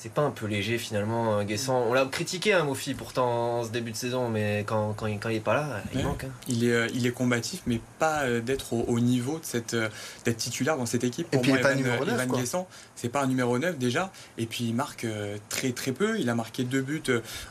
c'est 0.00 0.12
pas 0.12 0.22
un 0.22 0.30
peu 0.30 0.46
léger 0.46 0.78
finalement 0.78 1.38
euh, 1.38 1.44
Guessant 1.44 1.84
On 1.86 1.92
l'a 1.92 2.06
critiqué 2.06 2.54
un 2.54 2.60
hein, 2.60 2.64
Mofi 2.64 2.94
pourtant 2.94 3.58
en 3.58 3.64
ce 3.64 3.68
début 3.68 3.90
de 3.90 3.96
saison, 3.96 4.30
mais 4.30 4.64
quand, 4.66 4.94
quand, 4.94 5.06
il, 5.06 5.18
quand 5.18 5.28
il 5.28 5.36
est 5.36 5.40
pas 5.40 5.52
là, 5.52 5.82
il 5.94 6.02
manque. 6.02 6.24
Hein. 6.24 6.30
Il, 6.48 6.64
est, 6.64 6.72
euh, 6.72 6.88
il 6.94 7.06
est 7.06 7.10
combatif, 7.10 7.60
mais 7.66 7.82
pas 7.98 8.22
euh, 8.22 8.40
d'être 8.40 8.72
au, 8.72 8.98
niveau 8.98 9.38
de 9.38 9.44
cette 9.44 9.76
d'être 10.24 10.36
titulaire 10.38 10.78
dans 10.78 10.86
cette 10.86 11.04
équipe. 11.04 11.28
Pour 11.28 11.40
Et 11.40 11.42
puis 11.42 11.52
il 11.52 11.60
pas 11.60 11.74
numéro 11.74 12.02
9, 12.02 12.66
c'est 12.96 13.10
pas 13.10 13.22
un 13.22 13.26
numéro 13.26 13.58
9 13.58 13.76
déjà. 13.76 14.10
Et 14.38 14.46
puis 14.46 14.64
il 14.64 14.74
marque 14.74 15.06
très 15.50 15.72
très 15.72 15.92
peu. 15.92 16.18
Il 16.18 16.30
a 16.30 16.34
marqué 16.34 16.64
deux 16.64 16.80
buts 16.80 17.02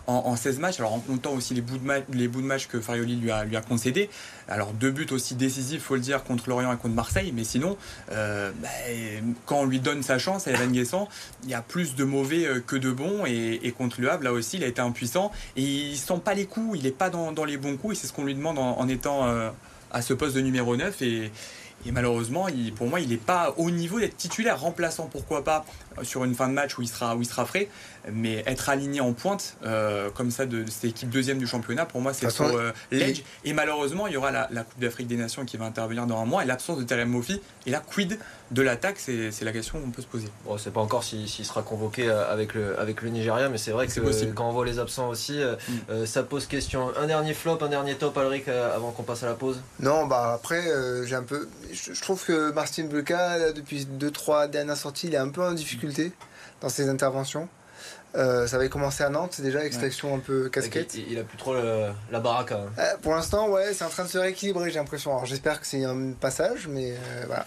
en, 0.07 0.35
16 0.35 0.59
matchs. 0.59 0.79
Alors 0.79 0.93
en 0.93 0.99
comptant 0.99 1.33
aussi 1.33 1.53
les 1.53 1.61
bouts 1.61 1.77
de, 1.77 1.85
match, 1.85 2.03
les 2.11 2.27
bouts 2.27 2.41
de 2.41 2.47
match 2.47 2.67
que 2.67 2.79
Farioli 2.81 3.15
lui 3.15 3.29
a, 3.29 3.43
lui 3.43 3.57
a 3.57 3.61
concédé. 3.61 4.09
Alors 4.47 4.73
deux 4.73 4.91
buts 4.91 5.07
aussi 5.11 5.35
décisifs, 5.35 5.83
faut 5.83 5.95
le 5.95 6.01
dire, 6.01 6.23
contre 6.23 6.49
Lorient 6.49 6.73
et 6.73 6.77
contre 6.77 6.95
Marseille. 6.95 7.31
Mais 7.35 7.43
sinon, 7.43 7.77
bah, 8.09 8.51
quand 9.45 9.59
on 9.59 9.65
lui 9.65 9.79
donne 9.79 10.01
sa 10.01 10.17
chance 10.17 10.47
à 10.47 10.51
Evan 10.51 10.71
Guessant, 10.71 11.09
il 11.43 11.49
y 11.49 11.53
a 11.53 11.61
plus 11.61 11.95
de 11.95 12.03
mauvais 12.03 12.38
euh, 12.45 12.59
que 12.65 12.75
de 12.75 12.91
bon 12.91 13.25
et, 13.25 13.73
contre 13.77 14.01
le 14.01 14.11
Havre 14.11 14.23
là 14.23 14.33
aussi 14.33 14.57
il 14.57 14.63
a 14.63 14.67
été 14.67 14.81
impuissant. 14.81 15.31
Et 15.55 15.63
il 15.63 15.97
sent 15.97 16.21
pas 16.23 16.33
les 16.33 16.45
coups 16.45 16.77
il 16.77 16.83
n'est 16.83 16.91
pas 16.91 17.09
dans, 17.09 17.45
les 17.45 17.57
bons 17.57 17.77
coups 17.77 17.97
et 17.97 18.01
c'est 18.01 18.07
ce 18.07 18.13
qu'on 18.13 18.25
lui 18.25 18.35
demande 18.35 18.57
en, 18.59 18.87
étant 18.87 19.27
euh, 19.27 19.49
à 19.91 20.01
ce 20.01 20.13
poste 20.13 20.35
de 20.35 20.41
numéro 20.41 20.75
9 20.75 21.01
et, 21.01 21.31
malheureusement, 21.91 22.47
pour 22.75 22.87
moi, 22.87 22.99
il 22.99 23.07
n'est 23.07 23.15
pas 23.17 23.53
au 23.55 23.71
niveau 23.71 24.01
d'être 24.01 24.17
titulaire, 24.17 24.59
remplaçant, 24.59 25.07
pourquoi 25.09 25.45
pas, 25.45 25.65
sur 26.03 26.23
une 26.23 26.35
fin 26.35 26.47
de 26.47 26.53
match 26.53 26.77
où 26.77 26.81
il 26.81 26.87
sera, 26.87 27.15
où 27.15 27.21
il 27.21 27.25
sera 27.25 27.45
frais. 27.45 27.69
Mais 28.11 28.43
être 28.47 28.69
aligné 28.69 29.01
en 29.01 29.13
pointe, 29.13 29.57
comme 30.15 30.31
ça, 30.31 30.45
de, 30.45 30.65
cette 30.67 30.85
équipe 30.85 31.09
deuxième 31.09 31.37
du 31.37 31.47
championnat, 31.47 31.85
pour 31.85 32.01
moi, 32.01 32.13
c'est 32.13 32.27
trop 32.27 32.49
l'edge. 32.91 33.23
Et 33.43 33.53
malheureusement, 33.53 34.07
il 34.07 34.13
y 34.13 34.17
aura 34.17 34.31
la, 34.31 34.63
Coupe 34.63 34.79
d'Afrique 34.79 35.07
des 35.07 35.17
Nations 35.17 35.45
qui 35.45 35.57
va 35.57 35.65
intervenir 35.65 36.05
dans 36.05 36.21
un 36.21 36.25
mois 36.25 36.43
et 36.43 36.45
l'absence 36.45 36.77
de 36.77 36.83
Terem 36.83 37.09
Mofi. 37.09 37.41
Et 37.65 37.71
là, 37.71 37.81
quid 37.85 38.19
de 38.51 38.61
l'attaque, 38.61 38.97
c'est 38.97 39.41
la 39.41 39.51
question 39.51 39.79
qu'on 39.79 39.91
peut 39.91 40.01
se 40.01 40.07
poser. 40.07 40.27
Bon, 40.45 40.57
c'est 40.57 40.71
pas 40.71 40.81
encore 40.81 41.03
s'il 41.03 41.27
sera 41.27 41.61
convoqué 41.61 42.09
euh, 42.09 42.31
avec 42.31 42.55
le, 42.55 42.79
avec 42.79 43.01
le 43.01 43.09
Nigeria, 43.09 43.47
mais 43.49 43.59
c'est 43.59 43.71
vrai 43.71 43.87
que 43.87 44.25
quand 44.33 44.49
on 44.49 44.51
voit 44.51 44.65
les 44.65 44.79
absents 44.79 45.09
aussi, 45.09 45.39
euh, 45.39 45.55
mm. 45.55 45.73
euh, 45.91 46.05
ça 46.05 46.23
pose 46.23 46.47
question. 46.47 46.91
Un 46.97 47.05
dernier 47.05 47.33
flop, 47.33 47.59
un 47.61 47.67
dernier 47.67 47.95
top, 47.95 48.17
Alric, 48.17 48.47
avant 48.47 48.91
qu'on 48.91 49.03
passe 49.03 49.23
à 49.23 49.27
la 49.27 49.35
pause? 49.35 49.61
Non, 49.79 50.07
bah 50.07 50.33
après, 50.33 50.63
j'ai 51.05 51.15
un 51.15 51.23
peu. 51.23 51.47
Je, 51.71 52.01
trouve 52.01 52.23
que 52.25 52.51
Martin 52.51 52.85
Bluka, 52.85 53.51
depuis 53.51 53.87
2-3 53.99 54.49
dernières 54.49 54.77
sorties, 54.77 55.07
il 55.07 55.13
est 55.13 55.17
un 55.17 55.29
peu 55.29 55.43
en 55.43 55.53
difficulté 55.53 55.88
dans 56.61 56.69
ses 56.69 56.89
interventions. 56.89 57.47
ça 58.13 58.55
avait 58.55 58.69
commencé 58.69 59.03
à 59.03 59.09
Nantes 59.09 59.41
déjà 59.41 59.59
avec 59.59 59.73
un 59.73 60.19
peu 60.19 60.49
casquette. 60.49 60.95
Il, 60.95 61.19
a 61.19 61.23
plus 61.23 61.37
trop 61.37 61.53
la 61.53 62.19
baraque. 62.19 62.51
Hein. 62.51 62.67
pour 63.01 63.13
l'instant, 63.13 63.49
ouais, 63.49 63.73
c'est 63.73 63.83
en 63.83 63.89
train 63.89 64.03
de 64.03 64.09
se 64.09 64.17
rééquilibrer, 64.17 64.71
j'ai 64.71 64.79
l'impression. 64.79 65.11
Alors 65.11 65.25
j'espère 65.25 65.59
que 65.61 65.67
c'est 65.67 65.83
un 65.83 66.11
passage, 66.11 66.67
mais 66.67 66.93
voilà. 67.27 67.45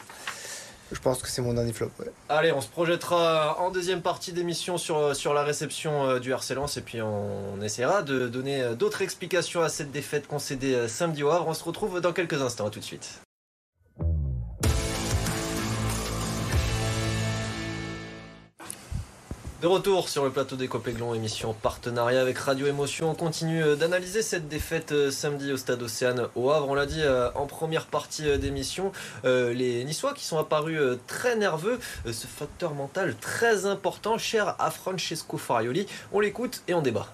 Je 0.93 1.01
pense 1.01 1.23
que 1.23 1.29
c'est 1.29 1.41
mon 1.41 1.55
dernier 1.55 1.73
flop. 1.73 1.91
Allez, 2.29 2.53
on 2.53 2.61
se 2.61 2.69
projettera 2.69 3.59
en 3.61 3.71
deuxième 3.71 4.03
partie 4.03 4.33
d'émission 4.33 4.77
sur, 4.77 5.17
sur 5.17 5.33
la 5.33 5.43
réception 5.43 6.05
euh, 6.07 6.19
du 6.19 6.33
RC 6.33 6.55
Lens 6.55 6.77
et 6.77 6.83
puis 6.83 7.01
on, 7.01 7.61
essaiera 7.63 8.03
de 8.03 8.29
donner 8.29 8.61
euh, 8.61 8.75
d'autres 8.75 9.01
explications 9.01 9.63
à 9.63 9.69
cette 9.69 9.91
défaite 9.91 10.27
concédée 10.27 10.75
euh, 10.75 10.89
samedi 10.89 11.23
au 11.23 11.31
Havre. 11.31 11.49
On 11.49 11.55
se 11.55 11.65
retrouve 11.65 12.01
dans 12.01 12.13
quelques 12.13 12.43
instants. 12.43 12.67
À 12.67 12.71
tout 12.71 12.81
de 12.81 12.85
suite. 12.85 13.23
De 19.63 19.69
retour 19.69 20.09
sur 20.09 20.25
le 20.25 20.31
plateau 20.31 20.57
des 20.57 20.67
Copéglons, 20.67 21.15
émission 21.15 21.53
partenariat 21.53 22.21
avec 22.21 22.37
Radio 22.37 22.67
Émotion. 22.67 23.13
On 23.13 23.15
continue 23.15 23.63
euh, 23.63 23.77
d'analyser 23.77 24.21
cette 24.21 24.49
défaite 24.49 24.91
euh, 24.91 25.13
samedi 25.13 25.53
au 25.53 25.57
Stade 25.57 25.81
Océane 25.81 26.27
au 26.35 26.51
Havre. 26.51 26.69
On 26.69 26.75
l'a 26.75 26.85
dit 26.85 27.01
euh, 27.01 27.31
en 27.37 27.47
première 27.47 27.87
partie 27.87 28.25
d'émission, 28.41 28.91
les 29.23 29.85
Niçois 29.85 30.15
qui 30.15 30.25
sont 30.25 30.37
apparus 30.37 30.81
très 31.07 31.37
nerveux, 31.37 31.79
ce 32.07 32.27
facteur 32.27 32.75
mental 32.75 33.15
très 33.21 33.65
important, 33.65 34.19
cher 34.19 34.57
à 34.59 34.73
Francesco 34.73 35.39
Farioli. 35.39 35.87
On 36.13 36.19
l'écoute 36.19 36.65
et 36.67 36.75
on 36.75 36.83
débat. 36.83 37.07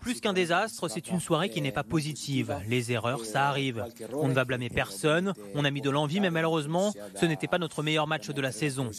Plus 0.00 0.20
qu'un 0.20 0.32
désastre, 0.32 0.88
c'est 0.88 1.08
une 1.08 1.20
soirée 1.20 1.50
qui 1.50 1.60
n'est 1.62 1.72
pas 1.72 1.84
positive. 1.84 2.56
Les 2.68 2.92
erreurs, 2.92 3.24
ça 3.24 3.48
arrive. 3.48 3.84
On 4.14 4.28
ne 4.28 4.32
va 4.32 4.44
blâmer 4.44 4.68
personne. 4.68 5.34
On 5.54 5.64
a 5.64 5.70
mis 5.70 5.80
de 5.80 5.90
l'envie, 5.90 6.20
mais 6.20 6.30
malheureusement, 6.30 6.92
ce 7.14 7.26
n'était 7.26 7.48
pas 7.48 7.58
notre 7.58 7.82
meilleur 7.82 8.06
match 8.06 8.28
de 8.30 8.40
la 8.40 8.52
saison. 8.52 8.90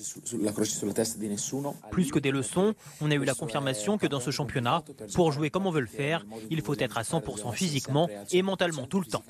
Plus 1.91 2.11
que 2.11 2.19
des 2.19 2.31
leçons, 2.31 2.73
on 3.01 3.11
a 3.11 3.15
eu 3.15 3.25
la 3.25 3.33
confirmation 3.33 3.97
que 3.97 4.07
dans 4.07 4.19
ce 4.19 4.31
championnat, 4.31 4.83
pour 5.13 5.31
jouer 5.31 5.49
comme 5.49 5.65
on 5.65 5.71
veut 5.71 5.81
le 5.81 5.87
faire, 5.87 6.25
il 6.49 6.61
faut 6.61 6.75
être 6.77 6.97
à 6.97 7.03
100% 7.03 7.53
physiquement 7.53 8.09
et 8.31 8.41
mentalement 8.41 8.87
tout 8.87 8.99
le 8.99 9.05
temps 9.05 9.23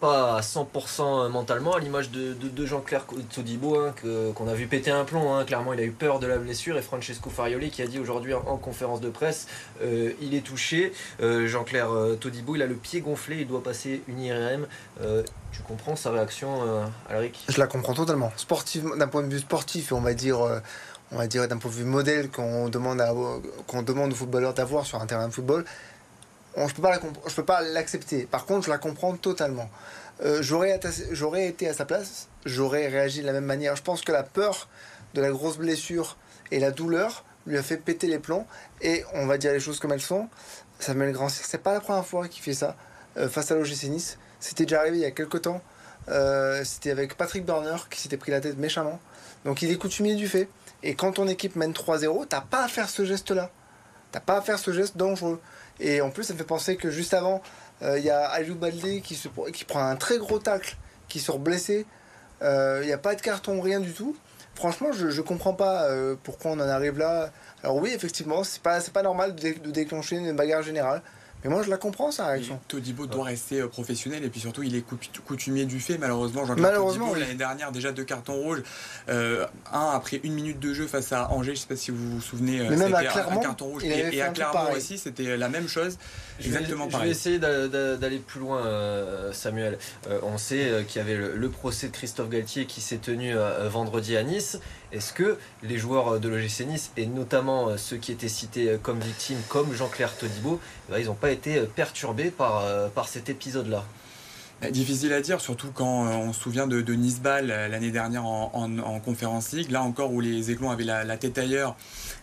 pas 0.00 0.36
à 0.36 0.40
100% 0.40 1.28
mentalement, 1.28 1.74
à 1.74 1.80
l'image 1.80 2.10
de, 2.10 2.66
Jean-Claire 2.66 3.06
Todibo, 3.34 3.78
hein, 3.78 3.94
qu'on 4.34 4.48
a 4.48 4.54
vu 4.54 4.66
péter 4.66 4.90
un 4.90 5.04
plomb. 5.04 5.34
Hein. 5.34 5.44
Clairement, 5.44 5.72
il 5.72 5.80
a 5.80 5.84
eu 5.84 5.90
peur 5.90 6.18
de 6.18 6.26
la 6.26 6.38
blessure. 6.38 6.76
Et 6.76 6.82
Francesco 6.82 7.30
Farioli 7.30 7.70
qui 7.70 7.82
a 7.82 7.86
dit 7.86 7.98
aujourd'hui 7.98 8.34
en, 8.34 8.56
conférence 8.56 9.00
de 9.00 9.10
presse 9.10 9.46
euh, 9.82 10.12
il 10.20 10.34
est 10.34 10.40
touché. 10.40 10.92
Euh, 11.20 11.46
Jean-Claire 11.46 11.90
euh, 11.90 12.16
Todibo, 12.16 12.56
il 12.56 12.62
a 12.62 12.66
le 12.66 12.74
pied 12.74 13.00
gonflé, 13.00 13.38
il 13.40 13.46
doit 13.46 13.62
passer 13.62 14.02
une 14.08 14.20
IRM. 14.20 14.66
tu 15.52 15.62
comprends 15.62 15.96
sa 15.96 16.10
réaction, 16.10 16.62
Alric? 17.08 17.44
Je 17.48 17.58
la 17.58 17.66
comprends 17.66 17.94
totalement. 17.94 18.32
D'un 18.98 19.08
point 19.08 19.22
de 19.22 19.32
vue 19.32 19.40
sportif, 19.40 19.92
on 19.92 20.00
va 20.00 20.14
dire 20.14 20.38
on 21.12 21.18
va 21.18 21.26
dire 21.26 21.46
d'un 21.46 21.58
point 21.58 21.70
de 21.70 21.76
vue 21.76 21.84
modèle 21.84 22.30
qu'on 22.30 22.68
demande, 22.68 23.02
qu'on 23.66 23.82
demande 23.82 24.12
aux 24.12 24.16
footballeurs 24.16 24.54
d'avoir 24.54 24.84
sur 24.86 25.00
un 25.00 25.06
terrain 25.06 25.28
de 25.28 25.32
football, 25.32 25.64
je 26.56 26.64
je 26.64 27.34
peux 27.34 27.44
pas 27.44 27.62
l'accepter. 27.62 28.26
Par 28.26 28.46
contre, 28.46 28.66
je 28.66 28.70
la 28.70 28.78
comprends 28.78 29.14
totalement. 29.16 29.68
Euh, 30.22 30.38
j'aurais, 30.40 30.78
été 31.48 31.68
à 31.68 31.74
sa 31.74 31.84
place, 31.84 32.28
j'aurais 32.46 32.88
réagi 32.88 33.20
de 33.20 33.26
la 33.26 33.32
même 33.32 33.44
manière. 33.44 33.76
Je 33.76 33.82
pense 33.82 34.00
que 34.00 34.12
la 34.12 34.22
peur 34.22 34.68
de 35.14 35.20
la 35.20 35.30
grosse 35.30 35.58
blessure 35.58 36.16
et 36.50 36.58
la 36.58 36.70
douleur 36.70 37.24
lui 37.46 37.58
a 37.58 37.62
fait 37.62 37.76
péter 37.76 38.06
les 38.06 38.18
plombs. 38.18 38.46
Et 38.80 39.04
on 39.12 39.26
va 39.26 39.36
dire 39.36 39.52
les 39.52 39.60
choses 39.60 39.78
comme 39.78 39.92
elles 39.92 40.00
sont. 40.00 40.28
Samuel 40.78 41.12
Grand-Cyr, 41.12 41.44
c'est 41.46 41.62
pas 41.62 41.74
la 41.74 41.80
première 41.80 42.06
fois 42.06 42.28
qu'il 42.28 42.42
fait 42.42 42.54
ça 42.54 42.76
euh, 43.16 43.28
face 43.28 43.50
à 43.50 43.54
l'OGC 43.54 43.84
Nice. 43.84 44.18
C'était 44.40 44.64
déjà 44.64 44.80
arrivé 44.80 44.98
il 44.98 45.02
y 45.02 45.06
a 45.06 45.10
quelques 45.10 45.42
temps. 45.42 45.62
Euh, 46.08 46.62
c'était 46.64 46.90
avec 46.90 47.16
Patrick 47.16 47.44
Burner 47.44 47.76
qui 47.90 48.00
s'était 48.00 48.16
pris 48.16 48.30
la 48.30 48.40
tête 48.40 48.56
méchamment. 48.56 49.00
Donc 49.44 49.62
il 49.62 49.70
est 49.70 49.76
coutumier 49.76 50.14
du 50.14 50.28
fait. 50.28 50.48
Et 50.82 50.94
quand 50.94 51.12
ton 51.12 51.28
équipe 51.28 51.56
mène 51.56 51.72
3-0, 51.72 52.26
t'as 52.28 52.40
pas 52.40 52.64
à 52.64 52.68
faire 52.68 52.88
ce 52.88 53.04
geste-là. 53.04 53.50
T'as 54.12 54.20
pas 54.20 54.38
à 54.38 54.40
faire 54.40 54.58
ce 54.58 54.72
geste 54.72 54.96
dangereux. 54.96 55.40
Et 55.80 56.00
en 56.00 56.10
plus, 56.10 56.24
ça 56.24 56.32
me 56.32 56.38
fait 56.38 56.44
penser 56.44 56.76
que 56.76 56.90
juste 56.90 57.14
avant, 57.14 57.42
euh, 57.82 57.98
il 57.98 58.04
y 58.04 58.10
a 58.10 58.26
Aliou 58.26 58.54
Baldé 58.54 59.00
qui, 59.00 59.20
qui 59.52 59.64
prend 59.64 59.84
un 59.84 59.96
très 59.96 60.18
gros 60.18 60.38
tacle, 60.38 60.76
qui 61.08 61.20
sort 61.20 61.38
blessé. 61.38 61.86
Euh, 62.42 62.80
il 62.82 62.86
n'y 62.86 62.92
a 62.92 62.98
pas 62.98 63.14
de 63.14 63.20
carton, 63.20 63.60
rien 63.60 63.80
du 63.80 63.92
tout. 63.92 64.16
Franchement, 64.54 64.90
je 64.92 65.08
ne 65.08 65.20
comprends 65.20 65.52
pas 65.52 65.84
euh, 65.84 66.16
pourquoi 66.22 66.52
on 66.52 66.60
en 66.60 66.68
arrive 66.68 66.98
là. 66.98 67.30
Alors 67.62 67.76
oui, 67.76 67.90
effectivement, 67.94 68.42
c'est 68.42 68.62
pas, 68.62 68.80
pas 68.80 69.02
normal 69.02 69.34
de 69.34 69.70
déclencher 69.70 70.16
une 70.16 70.32
bagarre 70.34 70.62
générale. 70.62 71.02
Mais 71.46 71.54
moi, 71.54 71.62
je 71.62 71.70
la 71.70 71.76
comprends, 71.76 72.10
sa 72.10 72.26
réaction. 72.26 72.58
Todibo 72.66 73.06
doit 73.06 73.24
rester 73.24 73.60
euh, 73.60 73.68
professionnel 73.68 74.24
et 74.24 74.30
puis 74.30 74.40
surtout, 74.40 74.64
il 74.64 74.74
est 74.74 74.84
coutumier 75.24 75.64
du 75.64 75.78
fait. 75.78 75.96
Malheureusement, 75.96 76.44
Jean-Claude 76.44 76.74
Todibo, 76.74 77.14
l'année 77.14 77.34
dernière, 77.34 77.70
déjà 77.70 77.92
deux 77.92 78.02
cartons 78.02 78.34
rouges. 78.34 78.64
Euh, 79.08 79.46
un 79.72 79.90
après 79.94 80.20
une 80.24 80.32
minute 80.32 80.58
de 80.58 80.74
jeu 80.74 80.88
face 80.88 81.12
à 81.12 81.30
Angers, 81.30 81.54
je 81.54 81.60
ne 81.60 81.62
sais 81.62 81.68
pas 81.68 81.76
si 81.76 81.92
vous 81.92 82.14
vous 82.14 82.20
souvenez. 82.20 82.60
Euh, 82.60 82.66
Mais 82.70 82.76
même 82.76 82.94
à 82.96 83.04
Clermont, 83.04 83.38
un 83.38 83.42
carton 83.42 83.66
rouge. 83.66 83.84
Et, 83.84 84.20
à 84.20 84.30
Clermont 84.30 84.72
aussi, 84.74 84.98
c'était 84.98 85.36
la 85.36 85.48
même 85.48 85.68
chose. 85.68 85.98
Exactement 86.44 86.88
pareil. 86.88 87.14
Je 87.14 87.28
vais 87.28 87.36
essayer 87.36 87.38
d'aller 87.38 88.18
plus 88.18 88.40
loin, 88.40 88.62
Samuel. 89.32 89.78
on 90.24 90.38
sait 90.38 90.84
qu'il 90.88 91.00
y 91.00 91.04
avait 91.04 91.16
le, 91.16 91.48
procès 91.48 91.86
de 91.86 91.92
Christophe 91.92 92.28
Galtier 92.28 92.66
qui 92.66 92.80
s'est 92.80 92.98
tenu 92.98 93.34
vendredi 93.68 94.16
à 94.16 94.24
Nice. 94.24 94.58
Est-ce 94.92 95.12
que 95.12 95.38
les 95.62 95.78
joueurs 95.78 96.20
de 96.20 96.28
l'OGC 96.28 96.66
Nice, 96.66 96.92
et 96.96 97.06
notamment 97.06 97.76
ceux 97.76 97.96
qui 97.96 98.12
étaient 98.12 98.28
cités 98.28 98.78
comme 98.82 99.00
victimes, 99.00 99.40
comme 99.48 99.72
Jean-Claire 99.74 100.16
Todibo, 100.16 100.60
eh 100.88 100.92
ben, 100.92 100.98
ils 100.98 101.06
n'ont 101.06 101.14
pas 101.14 101.30
été 101.30 101.36
été 101.36 101.60
perturbé 101.66 102.30
par, 102.30 102.64
cet 103.06 103.28
épisode-là? 103.28 103.84
Difficile 104.70 105.12
à 105.12 105.20
dire, 105.20 105.38
surtout 105.40 105.68
quand 105.72 106.06
on 106.06 106.32
se 106.32 106.40
souvient 106.40 106.66
de, 106.66 106.80
de 106.80 107.46
l'année 107.68 107.90
dernière 107.90 108.24
en, 108.24 108.50
en, 108.54 109.00
conférence 109.00 109.52
League, 109.52 109.70
là 109.70 109.82
encore 109.82 110.12
où 110.12 110.22
les 110.22 110.50
Aiglons 110.50 110.70
avaient 110.70 110.84
la, 110.84 111.16
tête 111.18 111.36
ailleurs 111.36 111.76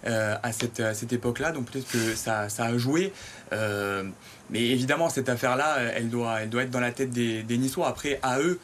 à 0.03 0.51
cette, 0.51 1.13
époque-là, 1.13 1.51
donc 1.51 1.69
peut-être 1.69 1.87
que 1.91 2.15
ça, 2.15 2.47
a 2.57 2.77
joué. 2.77 3.13
mais 3.51 4.61
évidemment, 4.61 5.09
cette 5.09 5.29
affaire-là, 5.29 5.77
elle 5.95 6.09
doit, 6.09 6.41
être 6.41 6.71
dans 6.71 6.79
la 6.79 6.91
tête 6.91 7.11
des, 7.11 7.43
des. 7.43 7.59
Après, 7.85 8.19
à 8.23 8.39
eux, 8.39 8.59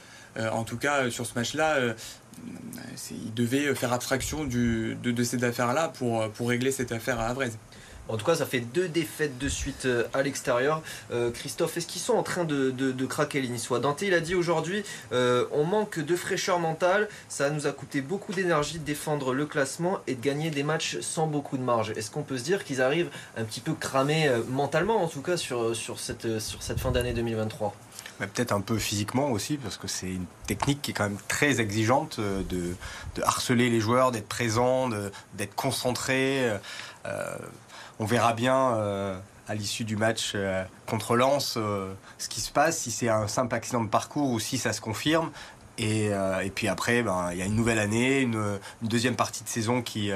en 0.51 0.63
tout 0.63 0.77
cas 0.77 1.11
sur 1.11 1.27
ce 1.27 1.35
match-là, 1.35 1.93
il 3.12 3.34
devait 3.34 3.74
faire 3.75 3.93
abstraction 3.93 4.46
de, 4.46 5.24
cette 5.24 5.43
affaire-là 5.43 5.89
pour, 5.89 6.29
pour 6.31 6.50
régler 6.50 6.72
cette 6.72 6.91
affaire 6.91 7.19
à 7.19 7.27
Avrez. 7.27 7.51
En 8.10 8.17
tout 8.17 8.25
cas, 8.25 8.36
ça 8.36 8.48
fait 8.48 8.60
deux 8.60 8.88
défaites 8.88 9.38
de 9.38 9.48
suite 9.48 9.86
euh, 9.86 10.03
à 10.13 10.24
l'extérieur. 10.24 10.81
Euh, 11.12 11.29
Christophe, 11.29 11.77
est-ce 11.77 11.86
qu'ils 11.86 12.01
sont 12.01 12.15
en 12.15 12.24
train 12.24 12.43
de, 12.43 13.05
craquer 13.05 13.39
les 13.39 13.48
Niçois? 13.48 13.79
Dante, 13.79 14.01
il 14.01 14.15
a 14.15 14.19
dit 14.19 14.34
aujourd'hui, 14.34 14.84
euh, 15.13 15.46
on 15.51 15.63
manque 15.63 16.00
de 16.00 16.15
fraîcheur 16.15 16.60
mentale. 16.60 17.08
Ça 17.29 17.51
nous 17.51 17.67
a 17.67 17.72
coûté 17.72 18.01
beaucoup 18.01 18.34
d'énergie 18.34 18.79
de 18.79 18.84
défendre 18.84 19.34
le 19.34 19.46
classement 19.46 20.00
et 20.08 20.15
de 20.15 20.22
gagner 20.22 20.50
des 20.50 20.63
matchs 20.63 21.00
sans 21.01 21.27
beaucoup 21.27 21.58
de 21.58 21.63
marge. 21.63 21.91
Est-ce 21.91 22.10
qu'on 22.10 22.24
peut 22.24 22.39
se 22.39 22.43
dire 22.43 22.63
qu'ils 22.63 22.81
arrivent 22.81 23.12
un 23.38 23.43
petit 23.43 23.62
peu 23.62 23.74
cramés 23.74 24.29
mentalement, 24.50 25.03
en 25.03 25.08
tout 25.08 25.22
cas, 25.22 25.38
sur, 25.38 25.75
cette, 26.00 26.39
sur 26.39 26.63
cette 26.63 26.79
fin 26.79 26.91
d'année 26.91 27.13
2023 27.13 27.75
peut-être 28.27 28.51
un 28.51 28.61
peu 28.61 28.77
physiquement 28.77 29.31
aussi, 29.31 29.57
parce 29.57 29.77
que 29.77 29.88
c'est 29.88 30.09
une 30.09 30.25
technique 30.45 30.81
qui 30.81 30.91
est 30.91 30.93
quand 30.93 31.05
même 31.05 31.19
très 31.27 31.61
exigeante 31.61 32.17
euh, 32.19 32.43
de, 32.43 32.75
harceler 33.23 33.69
les 33.69 33.79
joueurs, 33.79 34.11
d'être 34.11 34.27
présent, 34.27 34.89
d'être 35.33 35.55
concentré. 35.55 36.49
Euh, 37.05 37.38
on 37.99 38.05
verra 38.05 38.33
bien 38.33 38.73
euh, 38.75 39.17
à 39.47 39.55
l'issue 39.55 39.83
du 39.83 39.97
match 39.97 40.35
contre 40.85 41.17
Lens 41.17 41.57
ce 42.17 42.29
qui 42.29 42.39
se 42.39 42.51
passe, 42.51 42.79
si 42.79 42.91
c'est 42.91 43.09
un 43.09 43.27
simple 43.27 43.55
accident 43.55 43.83
de 43.83 43.89
parcours 43.89 44.29
ou 44.29 44.39
si 44.39 44.57
ça 44.57 44.73
se 44.73 44.81
confirme. 44.81 45.31
Et, 45.77 46.11
puis 46.53 46.67
après, 46.67 47.03
ben, 47.03 47.29
il 47.31 47.38
y 47.38 47.41
a 47.41 47.45
une 47.45 47.55
nouvelle 47.55 47.79
année, 47.79 48.19
une, 48.19 48.59
deuxième 48.81 49.15
partie 49.15 49.43
de 49.43 49.49
saison 49.49 49.81
qui, 49.81 50.11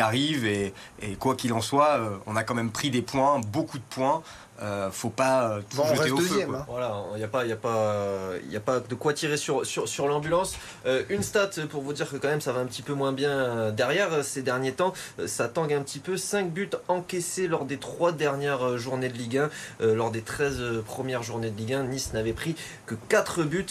arrive. 0.00 0.46
et 0.46 0.72
quoi 1.18 1.34
qu'il 1.34 1.52
en 1.52 1.60
soit, 1.60 2.00
on 2.26 2.36
a 2.36 2.44
quand 2.44 2.54
même 2.54 2.70
pris 2.70 2.90
des 2.90 3.02
points, 3.02 3.40
beaucoup 3.40 3.78
de 3.78 3.84
points. 3.90 4.22
Euh, 4.60 4.90
faut 4.90 5.10
pas 5.10 5.50
euh, 5.50 5.60
tout 5.70 5.82
jeter 5.94 6.10
au 6.10 6.16
deuxième, 6.16 6.50
feu. 6.50 6.56
Hein. 6.56 6.66
Voilà, 6.68 7.04
il 7.14 7.18
n'y 7.18 7.24
a 7.24 7.28
pas, 7.28 7.44
il 7.44 7.52
a 7.52 7.56
pas, 7.56 8.32
il 8.48 8.56
a 8.56 8.60
pas 8.60 8.80
de 8.80 8.94
quoi 8.94 9.12
tirer 9.12 9.36
sur 9.36 9.64
sur, 9.64 9.88
sur 9.88 10.08
l'ambulance. 10.08 10.56
Euh, 10.86 11.04
une 11.10 11.22
stat 11.22 11.50
pour 11.70 11.82
vous 11.82 11.92
dire 11.92 12.10
que 12.10 12.16
quand 12.16 12.28
même 12.28 12.40
ça 12.40 12.52
va 12.52 12.60
un 12.60 12.66
petit 12.66 12.82
peu 12.82 12.94
moins 12.94 13.12
bien 13.12 13.70
derrière 13.70 14.24
ces 14.24 14.42
derniers 14.42 14.72
temps. 14.72 14.92
Ça 15.26 15.48
tangue 15.48 15.72
un 15.72 15.82
petit 15.82 16.00
peu. 16.00 16.16
5 16.16 16.50
buts 16.50 16.70
encaissés 16.88 17.46
lors 17.46 17.64
des 17.64 17.78
3 17.78 18.12
dernières 18.12 18.78
journées 18.78 19.08
de 19.08 19.16
Ligue 19.16 19.38
1. 19.80 19.94
lors 19.94 20.10
des 20.10 20.22
13 20.22 20.82
premières 20.84 21.22
journées 21.22 21.50
de 21.50 21.56
Ligue 21.56 21.74
1, 21.74 21.84
Nice 21.84 22.12
n'avait 22.12 22.32
pris 22.32 22.56
que 22.86 22.94
4 23.08 23.44
buts. 23.44 23.66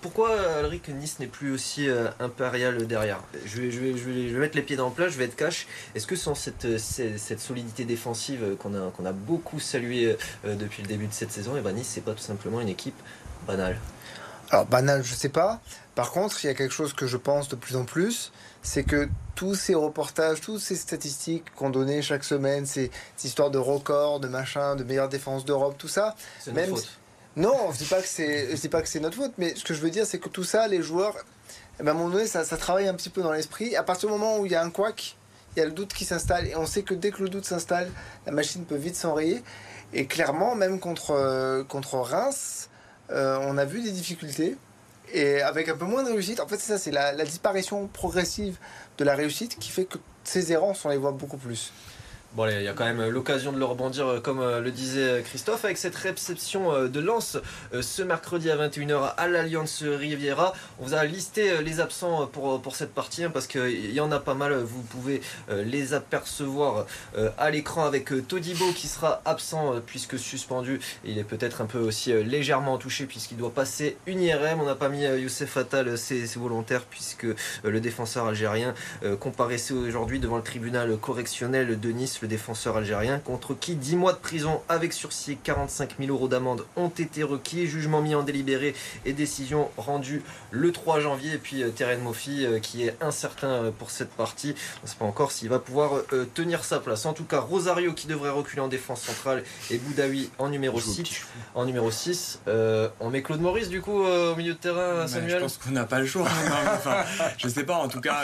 pourquoi 0.00 0.30
Alric 0.58 0.88
Nice 0.88 1.18
n'est 1.20 1.26
plus 1.26 1.52
aussi 1.52 1.88
impérial 2.20 2.86
derrière? 2.86 3.20
Je 3.46 3.62
vais, 3.62 3.70
je, 3.70 3.80
vais, 3.80 3.96
je, 3.96 4.04
vais, 4.04 4.28
je 4.28 4.34
vais 4.34 4.40
mettre 4.40 4.56
les 4.56 4.62
pieds 4.62 4.76
dans 4.76 4.88
le 4.88 4.94
plat, 4.94 5.08
je 5.08 5.16
vais 5.16 5.24
être 5.24 5.36
cash. 5.36 5.66
Est-ce 5.94 6.06
que 6.06 6.16
sans 6.16 6.34
cette, 6.34 6.78
cette, 6.78 7.18
cette 7.18 7.40
solidité 7.40 7.84
défensive 7.84 8.56
qu'on 8.58 8.74
a, 8.74 8.90
qu'on 8.90 9.06
a 9.06 9.12
beaucoup 9.12 9.60
salué 9.60 10.01
euh, 10.06 10.54
depuis 10.54 10.82
le 10.82 10.88
début 10.88 11.06
de 11.06 11.12
cette 11.12 11.32
saison, 11.32 11.56
et 11.56 11.60
ben 11.60 11.72
Nice, 11.74 11.90
c'est 11.92 12.04
pas 12.04 12.12
tout 12.12 12.22
simplement 12.22 12.60
une 12.60 12.68
équipe 12.68 13.00
banale. 13.46 13.78
Alors 14.50 14.66
banale, 14.66 15.02
je 15.02 15.14
sais 15.14 15.28
pas. 15.30 15.60
Par 15.94 16.10
contre, 16.10 16.42
il 16.44 16.46
y 16.46 16.50
a 16.50 16.54
quelque 16.54 16.72
chose 16.72 16.92
que 16.92 17.06
je 17.06 17.16
pense 17.16 17.48
de 17.48 17.56
plus 17.56 17.76
en 17.76 17.84
plus, 17.84 18.32
c'est 18.62 18.84
que 18.84 19.08
tous 19.34 19.54
ces 19.54 19.74
reportages, 19.74 20.40
toutes 20.40 20.60
ces 20.60 20.76
statistiques 20.76 21.44
qu'on 21.54 21.70
donnait 21.70 22.02
chaque 22.02 22.24
semaine, 22.24 22.66
ces, 22.66 22.90
histoires 23.24 23.50
de 23.50 23.58
records, 23.58 24.20
de 24.20 24.28
machin, 24.28 24.76
de 24.76 24.84
meilleure 24.84 25.08
défense 25.08 25.44
d'Europe, 25.44 25.76
tout 25.78 25.88
ça, 25.88 26.14
c'est 26.38 26.52
même 26.52 26.70
faute. 26.70 26.98
non, 27.36 27.72
je 27.72 27.78
dis 27.78 27.84
pas 27.84 28.00
que 28.00 28.08
c'est, 28.08 28.54
je 28.54 28.60
dis 28.60 28.68
pas 28.68 28.82
que 28.82 28.88
c'est 28.88 29.00
notre 29.00 29.16
faute, 29.16 29.32
mais 29.38 29.54
ce 29.54 29.64
que 29.64 29.74
je 29.74 29.80
veux 29.80 29.90
dire, 29.90 30.06
c'est 30.06 30.18
que 30.18 30.28
tout 30.28 30.44
ça, 30.44 30.68
les 30.68 30.82
joueurs, 30.82 31.16
eh 31.80 31.82
ben, 31.82 31.88
à 31.88 31.90
un 31.92 31.94
moment 31.94 32.10
donné, 32.10 32.26
ça, 32.26 32.44
ça 32.44 32.56
travaille 32.56 32.88
un 32.88 32.94
petit 32.94 33.10
peu 33.10 33.22
dans 33.22 33.32
l'esprit. 33.32 33.74
À 33.76 33.82
partir 33.82 34.08
du 34.08 34.14
moment 34.14 34.38
où 34.38 34.46
il 34.46 34.52
y 34.52 34.54
a 34.54 34.62
un 34.62 34.70
couac, 34.70 35.16
il 35.56 35.58
y 35.58 35.62
a 35.62 35.66
le 35.66 35.72
doute 35.72 35.92
qui 35.92 36.04
s'installe, 36.04 36.46
et 36.46 36.56
on 36.56 36.66
sait 36.66 36.82
que 36.82 36.94
dès 36.94 37.10
que 37.10 37.22
le 37.22 37.28
doute 37.28 37.44
s'installe, 37.44 37.90
la 38.26 38.32
machine 38.32 38.64
peut 38.64 38.76
vite 38.76 38.96
s'enrayer. 38.96 39.42
Et 39.92 40.06
clairement, 40.06 40.54
même 40.54 40.80
contre, 40.80 41.10
euh, 41.10 41.64
contre 41.64 41.96
Reims, 41.96 42.70
euh, 43.10 43.38
on 43.42 43.58
a 43.58 43.64
vu 43.64 43.82
des 43.82 43.90
difficultés. 43.90 44.56
Et 45.12 45.42
avec 45.42 45.68
un 45.68 45.76
peu 45.76 45.84
moins 45.84 46.02
de 46.02 46.10
réussite, 46.10 46.40
en 46.40 46.48
fait, 46.48 46.56
c'est 46.56 46.72
ça, 46.72 46.78
c'est 46.78 46.90
la, 46.90 47.12
la 47.12 47.24
disparition 47.24 47.86
progressive 47.88 48.56
de 48.96 49.04
la 49.04 49.14
réussite 49.14 49.58
qui 49.58 49.70
fait 49.70 49.84
que 49.84 49.98
ces 50.24 50.52
errances, 50.52 50.84
on 50.84 50.88
les 50.88 50.96
voit 50.96 51.12
beaucoup 51.12 51.36
plus. 51.36 51.72
Bon, 52.34 52.46
il 52.48 52.62
y 52.62 52.68
a 52.68 52.72
quand 52.72 52.86
même 52.86 53.10
l'occasion 53.10 53.52
de 53.52 53.58
le 53.58 53.64
rebondir, 53.66 54.06
euh, 54.06 54.18
comme 54.18 54.40
euh, 54.40 54.62
le 54.62 54.70
disait 54.70 55.02
euh, 55.02 55.20
Christophe, 55.20 55.66
avec 55.66 55.76
cette 55.76 55.94
réception 55.94 56.88
de 56.88 57.00
Lens 57.00 57.36
ce 57.78 58.02
mercredi 58.02 58.50
à 58.50 58.56
21h 58.56 59.12
à 59.18 59.28
l'Alliance 59.28 59.82
Riviera. 59.82 60.54
On 60.80 60.86
vous 60.86 60.94
a 60.94 61.04
listé 61.04 61.62
les 61.62 61.80
absents 61.80 62.26
pour, 62.26 62.62
pour 62.62 62.74
cette 62.74 62.94
partie, 62.94 63.24
hein, 63.24 63.30
parce 63.30 63.46
qu'il 63.46 63.92
y 63.92 64.00
en 64.00 64.10
a 64.12 64.18
pas 64.18 64.32
mal. 64.32 64.54
Vous 64.54 64.80
pouvez 64.82 65.20
les 65.50 65.92
apercevoir 65.94 66.86
à 67.38 67.50
l'écran 67.50 67.84
avec 67.84 68.12
Todibo 68.28 68.72
qui 68.72 68.88
sera 68.88 69.20
absent 69.24 69.74
puisque 69.86 70.18
suspendu. 70.18 70.80
Il 71.04 71.18
est 71.18 71.24
peut-être 71.24 71.60
un 71.60 71.66
peu 71.66 71.78
aussi 71.78 72.12
légèrement 72.12 72.78
touché 72.78 73.06
puisqu'il 73.06 73.36
doit 73.36 73.52
passer 73.52 73.96
une 74.06 74.22
IRM. 74.22 74.60
On 74.60 74.66
n'a 74.66 74.74
pas 74.74 74.88
mis 74.88 75.02
Youssef 75.02 75.56
Attal, 75.56 75.98
c'est 75.98 76.24
volontaire, 76.36 76.84
puisque 76.84 77.26
le 77.64 77.80
défenseur 77.80 78.26
algérien 78.26 78.74
comparaissait 79.20 79.74
aujourd'hui 79.74 80.20
devant 80.20 80.36
le 80.36 80.42
tribunal 80.42 80.96
correctionnel 80.96 81.78
de 81.78 81.90
Nice 81.90 82.21
le 82.22 82.28
défenseur 82.28 82.76
algérien, 82.76 83.18
contre 83.18 83.54
qui 83.54 83.74
10 83.74 83.96
mois 83.96 84.12
de 84.12 84.18
prison 84.18 84.62
avec 84.68 84.92
sursis 84.92 85.32
et 85.32 85.36
45 85.36 85.96
000 85.98 86.10
euros 86.10 86.28
d'amende 86.28 86.64
ont 86.76 86.88
été 86.88 87.22
requis. 87.22 87.66
Jugement 87.66 88.00
mis 88.00 88.14
en 88.14 88.22
délibéré 88.22 88.74
et 89.04 89.12
décision 89.12 89.70
rendue 89.76 90.22
le 90.50 90.72
3 90.72 91.00
janvier. 91.00 91.34
Et 91.34 91.38
puis 91.38 91.62
euh, 91.62 91.70
Terren 91.70 92.00
Mofi 92.00 92.46
euh, 92.46 92.60
qui 92.60 92.84
est 92.84 92.96
incertain 93.00 93.48
euh, 93.48 93.70
pour 93.70 93.90
cette 93.90 94.10
partie. 94.10 94.54
On 94.82 94.86
ne 94.86 94.90
sait 94.90 94.96
pas 94.96 95.04
encore 95.04 95.32
s'il 95.32 95.48
va 95.48 95.58
pouvoir 95.58 96.02
tenir 96.34 96.64
sa 96.64 96.78
place. 96.78 97.04
En 97.06 97.12
tout 97.12 97.24
cas, 97.24 97.40
Rosario 97.40 97.92
qui 97.92 98.06
devrait 98.06 98.30
reculer 98.30 98.62
en 98.62 98.68
défense 98.68 99.02
centrale 99.02 99.42
et 99.70 99.78
Boudaoui 99.78 100.30
en 100.38 100.48
numéro 100.48 100.80
6. 100.80 101.26
En 101.54 101.64
numéro 101.64 101.90
6, 101.90 102.40
on 103.00 103.10
met 103.10 103.22
Claude 103.22 103.40
Maurice 103.40 103.68
du 103.68 103.80
coup 103.80 104.04
au 104.04 104.36
milieu 104.36 104.54
de 104.54 104.58
terrain, 104.58 105.06
Samuel 105.08 105.30
Je 105.30 105.36
pense 105.38 105.58
qu'on 105.58 105.70
n'a 105.70 105.84
pas 105.84 105.98
le 105.98 106.06
choix. 106.06 106.28
enfin, 106.74 107.04
je 107.36 107.48
sais 107.48 107.64
pas, 107.64 107.76
en 107.76 107.88
tout 107.88 108.00
cas, 108.00 108.22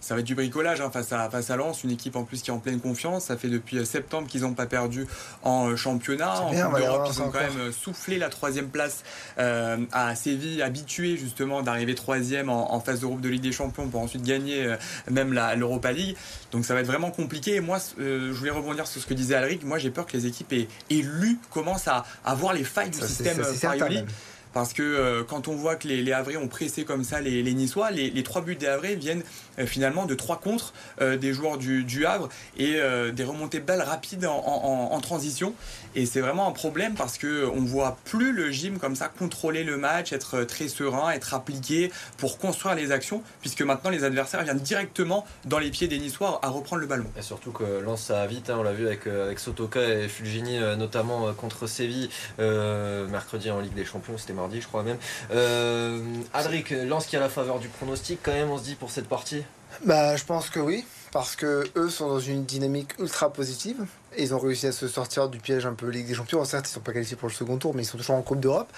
ça 0.00 0.14
va 0.14 0.20
être 0.20 0.26
du 0.26 0.34
bricolage 0.34 0.80
hein, 0.80 0.90
face, 0.90 1.12
à, 1.12 1.30
face 1.30 1.50
à 1.50 1.56
Lens, 1.56 1.84
une 1.84 1.90
équipe 1.90 2.16
en 2.16 2.24
plus 2.24 2.42
qui 2.42 2.50
est 2.50 2.52
en 2.52 2.58
pleine 2.58 2.80
confiance. 2.80 3.24
Ça 3.24 3.36
fait 3.38 3.48
depuis 3.48 3.84
septembre 3.86 4.28
qu'ils 4.28 4.42
n'ont 4.42 4.54
pas 4.54 4.66
perdu 4.66 5.06
en 5.42 5.76
championnat. 5.76 6.40
En 6.40 6.50
Coupe 6.50 6.78
d'Europe, 6.78 7.08
ils 7.10 7.22
ont 7.22 7.30
quand 7.30 7.40
même 7.40 7.72
soufflé 7.72 8.18
la 8.18 8.28
troisième 8.28 8.68
place 8.68 9.02
euh, 9.38 9.78
à 9.92 10.14
Séville, 10.14 10.62
habitué 10.62 11.16
justement 11.16 11.62
d'arriver 11.62 11.94
troisième 11.94 12.48
en, 12.48 12.80
phase 12.80 13.00
de 13.00 13.06
groupe 13.06 13.20
de 13.20 13.28
Ligue 13.28 13.42
des 13.42 13.52
Champions 13.52 13.88
pour 13.88 14.00
ensuite 14.00 14.22
gagner 14.22 14.64
euh, 14.64 14.76
même 15.10 15.32
l'Europa 15.32 15.92
League. 15.92 16.16
Donc 16.52 16.64
ça 16.64 16.74
va 16.74 16.80
être 16.80 16.86
vraiment 16.86 17.10
compliqué. 17.10 17.56
Et 17.56 17.60
moi, 17.60 17.78
euh, 18.00 18.32
je 18.32 18.38
voulais 18.38 18.50
rebondir 18.50 18.86
sur 18.86 19.00
ce 19.00 19.06
que 19.06 19.14
disait 19.14 19.34
Alric. 19.34 19.64
Moi, 19.64 19.78
j'ai 19.78 19.90
peur 19.90 20.06
que 20.06 20.16
les 20.16 20.26
équipes 20.26 20.54
élues 20.90 21.38
commencent 21.50 21.88
à, 21.88 22.04
avoir 22.24 22.52
les 22.52 22.64
failles 22.64 22.90
du 22.90 22.98
système 22.98 23.42
Farioli. 23.42 24.04
Parce 24.52 24.72
que 24.72 24.82
euh, 24.82 25.24
quand 25.24 25.48
on 25.48 25.54
voit 25.54 25.76
que 25.76 25.88
les, 25.88 26.02
les 26.02 26.12
Havrais 26.12 26.36
ont 26.36 26.48
pressé 26.48 26.84
comme 26.84 27.04
ça 27.04 27.20
les, 27.20 27.42
les 27.42 27.54
Niçois, 27.54 27.90
les, 27.90 28.22
trois 28.22 28.42
buts 28.42 28.56
des 28.56 28.66
Havrais 28.66 28.94
viennent 28.94 29.22
euh, 29.58 29.66
finalement 29.66 30.06
de 30.06 30.14
trois 30.14 30.38
contre 30.38 30.72
euh, 31.00 31.16
des 31.16 31.32
joueurs 31.32 31.58
du, 31.58 32.06
Havre 32.06 32.28
et 32.56 32.78
des 33.12 33.24
remontées 33.24 33.58
de 33.58 33.64
balles 33.64 33.82
rapides 33.82 34.24
en, 34.24 35.00
transition. 35.00 35.54
Et 35.94 36.06
c'est 36.06 36.20
vraiment 36.20 36.48
un 36.48 36.52
problème 36.52 36.94
parce 36.94 37.18
que 37.18 37.46
on 37.46 37.60
voit 37.60 37.98
plus 38.04 38.32
le 38.32 38.50
gym 38.50 38.78
comme 38.78 38.94
ça 38.94 39.08
contrôler 39.08 39.64
le 39.64 39.76
match, 39.76 40.12
être 40.12 40.44
très 40.44 40.68
serein, 40.68 41.10
être 41.10 41.34
appliqué 41.34 41.90
pour 42.16 42.38
construire 42.38 42.74
les 42.74 42.92
actions, 42.92 43.22
puisque 43.40 43.62
maintenant 43.62 43.90
les 43.90 44.04
adversaires 44.04 44.42
viennent 44.44 44.58
directement 44.58 45.24
dans 45.44 45.58
les 45.58 45.70
pieds 45.70 45.88
des 45.88 45.98
Niçois 45.98 46.40
à 46.42 46.48
reprendre 46.48 46.80
le 46.80 46.86
ballon. 46.86 47.06
Et 47.16 47.22
surtout 47.22 47.52
que 47.52 47.80
Lens 47.80 48.02
ça 48.02 48.26
vite, 48.26 48.50
hein, 48.50 48.56
on 48.58 48.62
l'a 48.62 48.72
vu 48.72 48.86
avec, 48.86 49.06
avec 49.06 49.38
Sotoka 49.38 49.82
et 49.82 50.08
Fulgini 50.08 50.58
notamment 50.76 51.32
contre 51.34 51.66
Séville 51.66 52.10
mercredi 52.38 53.50
en 53.50 53.60
Ligue 53.60 53.74
des 53.74 53.84
Champions, 53.84 54.18
c'était 54.18 54.32
je 54.52 54.66
crois 54.66 54.82
même. 54.82 54.98
Euh, 55.32 56.00
Adric, 56.34 56.70
Lance 56.70 57.06
qui 57.06 57.16
a 57.16 57.20
la 57.20 57.28
faveur 57.28 57.58
du 57.58 57.68
pronostic, 57.68 58.20
quand 58.22 58.32
même, 58.32 58.50
on 58.50 58.58
se 58.58 58.64
dit 58.64 58.74
pour 58.74 58.90
cette 58.90 59.08
partie 59.08 59.44
Bah, 59.84 60.16
je 60.16 60.24
pense 60.24 60.50
que 60.50 60.60
oui, 60.60 60.84
parce 61.12 61.36
que 61.36 61.64
eux 61.76 61.90
sont 61.90 62.08
dans 62.08 62.20
une 62.20 62.44
dynamique 62.44 62.98
ultra 62.98 63.32
positive. 63.32 63.86
ils 64.16 64.34
ont 64.34 64.38
réussi 64.38 64.66
à 64.66 64.72
se 64.72 64.88
sortir 64.88 65.28
du 65.28 65.38
piège 65.38 65.66
un 65.66 65.74
peu 65.74 65.88
Ligue 65.88 66.06
des 66.06 66.14
Champions. 66.14 66.44
Certes, 66.44 66.68
ils 66.68 66.72
sont 66.72 66.80
pas 66.80 66.92
qualifiés 66.92 67.16
pour 67.16 67.28
le 67.28 67.34
second 67.34 67.56
tour, 67.56 67.74
mais 67.74 67.82
ils 67.82 67.86
sont 67.86 67.98
toujours 67.98 68.16
en 68.16 68.22
Coupe 68.22 68.40
d'Europe. 68.40 68.70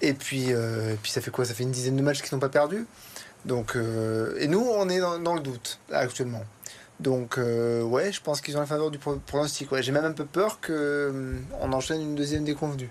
Et 0.00 0.12
puis, 0.12 0.52
euh, 0.52 0.94
ça 1.04 1.20
fait 1.20 1.30
quoi? 1.30 1.44
Ça 1.44 1.54
fait 1.54 1.62
une 1.62 1.70
dizaine 1.70 1.96
de 1.96 2.02
matchs 2.02 2.22
qu'ils 2.22 2.34
n'ont 2.34 2.40
pas 2.40 2.48
perdu. 2.48 2.86
Donc, 3.44 3.76
euh, 3.76 4.36
et 4.38 4.48
nous, 4.48 4.60
on 4.60 4.88
est 4.88 5.00
dans, 5.00 5.34
le 5.34 5.40
doute 5.40 5.78
actuellement. 5.92 6.42
Donc, 7.00 7.38
euh, 7.38 7.82
ouais, 7.82 8.12
je 8.12 8.20
pense 8.20 8.40
qu'ils 8.40 8.56
ont 8.56 8.60
la 8.60 8.66
faveur 8.66 8.90
du 8.90 8.98
pronostic. 8.98 9.68
J'ai 9.80 9.92
même 9.92 10.04
un 10.04 10.12
peu 10.12 10.24
peur 10.24 10.60
qu'on 10.60 11.72
enchaîne 11.72 12.00
une 12.00 12.14
deuxième 12.14 12.44
déconvenue. 12.44 12.90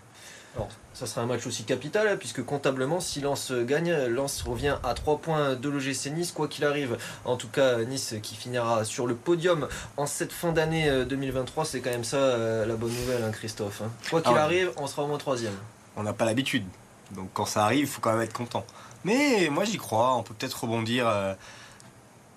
Alors, 0.56 0.70
ça 0.94 1.08
sera 1.08 1.22
un 1.22 1.26
match 1.26 1.48
aussi 1.48 1.64
capital, 1.64 2.08
hein, 2.08 2.16
puisque 2.18 2.44
comptablement, 2.46 3.00
si 3.00 3.22
Lens 3.22 3.52
gagne, 3.52 3.92
Lens 4.06 4.44
revient 4.44 4.76
à 4.84 4.94
3 4.94 5.18
points 5.18 5.56
de 5.56 5.68
l'OGC 5.70 6.12
Nice, 6.12 6.32
quoi 6.32 6.48
qu'il 6.48 6.64
arrive. 6.64 6.98
En 7.26 7.38
tout 7.38 7.48
cas, 7.48 7.78
Nice 7.84 8.14
qui 8.22 8.36
finira 8.36 8.86
sur 8.86 9.08
le 9.08 9.16
podium 9.16 9.68
en 9.98 10.06
cette 10.06 10.32
fin 10.32 10.52
d'année 10.52 11.06
2023, 11.06 11.66
c'est 11.66 11.80
quand 11.82 11.90
même 11.90 12.04
ça 12.04 12.18
euh, 12.18 12.66
la 12.68 12.76
bonne 12.76 12.94
nouvelle, 12.94 13.24
hein, 13.24 13.32
Christophe. 13.32 13.82
hein. 13.82 13.90
Quoi 14.12 14.22
qu'il 14.22 14.38
Ah. 14.38 14.44
arrive, 14.44 14.72
on 14.78 14.86
sera 14.86 15.04
au 15.04 15.08
moins 15.08 15.18
troisième. 15.18 15.56
On 15.96 16.04
n'a 16.04 16.14
pas 16.14 16.26
l'habitude. 16.26 16.66
Donc 17.12 17.30
quand 17.34 17.46
ça 17.46 17.64
arrive, 17.66 17.82
il 17.82 17.88
faut 17.88 18.02
quand 18.02 18.14
même 18.14 18.22
être 18.22 18.34
content. 18.34 18.64
Mais 19.04 19.50
moi 19.52 19.66
j'y 19.66 19.78
crois, 19.78 20.16
on 20.16 20.22
peut 20.24 20.34
peut-être 20.36 20.62
rebondir 20.64 21.08
euh, 21.08 21.34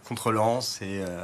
contre 0.09 0.33
Lens 0.33 0.79
et 0.83 1.03
euh, 1.07 1.23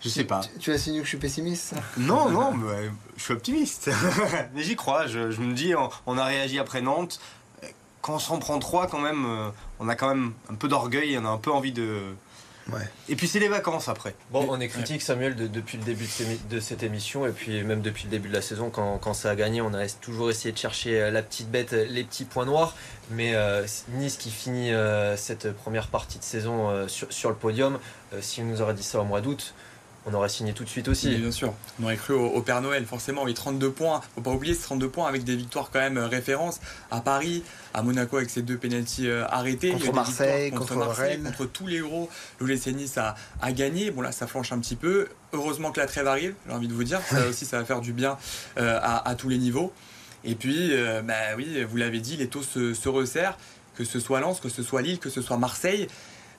je 0.00 0.08
sais 0.08 0.24
pas. 0.24 0.40
Tu, 0.40 0.58
tu 0.58 0.72
insinues 0.72 0.98
que 1.00 1.04
je 1.04 1.10
suis 1.10 1.18
pessimiste 1.18 1.74
Non, 1.96 2.28
non, 2.30 2.52
mais, 2.52 2.90
je 3.16 3.22
suis 3.22 3.32
optimiste. 3.34 3.90
mais 4.54 4.62
j'y 4.62 4.76
crois, 4.76 5.06
je, 5.06 5.30
je 5.30 5.40
me 5.40 5.54
dis, 5.54 5.74
on, 5.74 5.90
on 6.06 6.18
a 6.18 6.24
réagi 6.24 6.58
après 6.58 6.80
Nantes. 6.80 7.20
Quand 8.02 8.14
on 8.14 8.18
s'en 8.18 8.38
prend 8.38 8.58
trois 8.58 8.86
quand 8.86 9.00
même, 9.00 9.26
euh, 9.26 9.50
on 9.78 9.88
a 9.88 9.94
quand 9.94 10.08
même 10.08 10.32
un 10.50 10.54
peu 10.54 10.68
d'orgueil, 10.68 11.18
on 11.18 11.24
a 11.26 11.28
un 11.28 11.36
peu 11.38 11.50
envie 11.52 11.72
de... 11.72 12.14
Ouais. 12.72 12.88
Et 13.08 13.16
puis 13.16 13.26
c'est 13.26 13.40
les 13.40 13.48
vacances 13.48 13.88
après. 13.88 14.14
Bon, 14.30 14.46
on 14.48 14.60
est 14.60 14.68
critique, 14.68 15.02
Samuel, 15.02 15.34
de- 15.34 15.48
depuis 15.48 15.76
le 15.76 15.84
début 15.84 16.08
de, 16.48 16.60
cette 16.60 16.82
émission, 16.82 17.26
et 17.26 17.30
puis 17.32 17.62
même 17.64 17.80
depuis 17.82 18.04
le 18.04 18.10
début 18.10 18.28
de 18.28 18.34
la 18.34 18.42
saison, 18.42 18.70
quand, 18.70 18.98
quand 18.98 19.12
ça 19.12 19.30
a 19.30 19.34
gagné, 19.34 19.60
on 19.60 19.74
a 19.74 19.86
toujours 19.88 20.30
essayé 20.30 20.52
de 20.52 20.58
chercher 20.58 21.00
euh, 21.00 21.10
la 21.10 21.22
petite 21.22 21.50
bête, 21.50 21.72
euh, 21.72 21.84
les 21.88 22.04
petits 22.04 22.24
points 22.24 22.44
noirs. 22.46 22.74
Mais 23.10 23.34
euh, 23.34 23.66
Nice 23.88 24.16
qui 24.16 24.30
finit 24.30 24.72
euh, 24.72 25.16
cette 25.16 25.52
première 25.52 25.88
partie 25.88 26.18
de 26.18 26.24
saison 26.24 26.70
euh, 26.70 26.86
sur, 26.86 27.12
sur 27.12 27.30
le 27.30 27.36
podium, 27.36 27.78
euh, 28.14 28.20
si 28.22 28.40
on 28.40 28.44
nous 28.44 28.62
aurait 28.62 28.74
dit 28.74 28.84
ça 28.84 29.00
au 29.00 29.04
mois 29.04 29.20
d'août, 29.20 29.52
on 30.06 30.14
aurait 30.14 30.28
signé 30.28 30.52
tout 30.52 30.64
de 30.64 30.68
suite 30.68 30.86
Oui, 30.86 30.92
aussi. 30.92 31.14
bien 31.16 31.30
sûr. 31.30 31.52
On 31.80 31.84
aurait 31.84 31.96
cru 31.96 32.14
au, 32.14 32.26
au 32.26 32.42
Père 32.42 32.62
Noël, 32.62 32.86
forcément. 32.86 33.22
Oui, 33.24 33.34
32 33.34 33.70
points. 33.70 34.00
Faut 34.14 34.20
pas 34.22 34.30
oublier 34.30 34.54
ces 34.54 34.62
32 34.62 34.88
points 34.88 35.06
avec 35.08 35.24
des 35.24 35.36
victoires 35.36 35.70
quand 35.72 35.78
même 35.80 35.98
euh, 35.98 36.06
références 36.06 36.60
à 36.90 37.00
Paris, 37.00 37.42
à 37.74 37.82
Monaco 37.82 38.16
avec 38.16 38.30
ses 38.30 38.42
deux 38.42 38.56
pénalties 38.56 39.08
euh, 39.08 39.26
arrêtés. 39.28 39.72
Contre 39.72 39.92
Marseille, 39.92 40.44
victoires 40.50 40.60
contre 40.68 40.76
Marseille, 40.76 41.10
Rennes. 41.16 41.22
contre 41.24 41.46
tous 41.46 41.66
les 41.66 41.80
gros. 41.80 42.08
L'OGC 42.40 42.68
Nice 42.68 42.96
a, 42.98 43.14
a 43.42 43.52
gagné. 43.52 43.90
Bon 43.90 44.00
là, 44.00 44.12
ça 44.12 44.26
flanche 44.26 44.52
un 44.52 44.58
petit 44.58 44.76
peu. 44.76 45.08
Heureusement 45.32 45.70
que 45.72 45.80
la 45.80 45.86
trêve 45.86 46.06
arrive. 46.06 46.34
J'ai 46.46 46.52
envie 46.54 46.68
de 46.68 46.74
vous 46.74 46.84
dire. 46.84 47.00
Ça 47.08 47.26
aussi, 47.28 47.44
ça 47.44 47.58
va 47.58 47.64
faire 47.64 47.80
du 47.80 47.92
bien 47.92 48.16
euh, 48.58 48.78
à, 48.82 49.08
à 49.08 49.14
tous 49.14 49.28
les 49.28 49.38
niveaux. 49.38 49.72
Et 50.24 50.34
puis, 50.34 50.68
euh, 50.72 51.02
bah 51.02 51.14
oui, 51.36 51.62
vous 51.64 51.76
l'avez 51.76 52.00
dit, 52.00 52.16
les 52.16 52.28
taux 52.28 52.42
se, 52.42 52.74
se 52.74 52.88
resserrent. 52.88 53.36
Que 53.76 53.84
ce 53.84 54.00
soit 54.00 54.20
Lens, 54.20 54.40
que 54.40 54.50
ce 54.50 54.62
soit 54.62 54.82
Lille, 54.82 54.98
que 54.98 55.08
ce 55.08 55.22
soit 55.22 55.38
Marseille. 55.38 55.88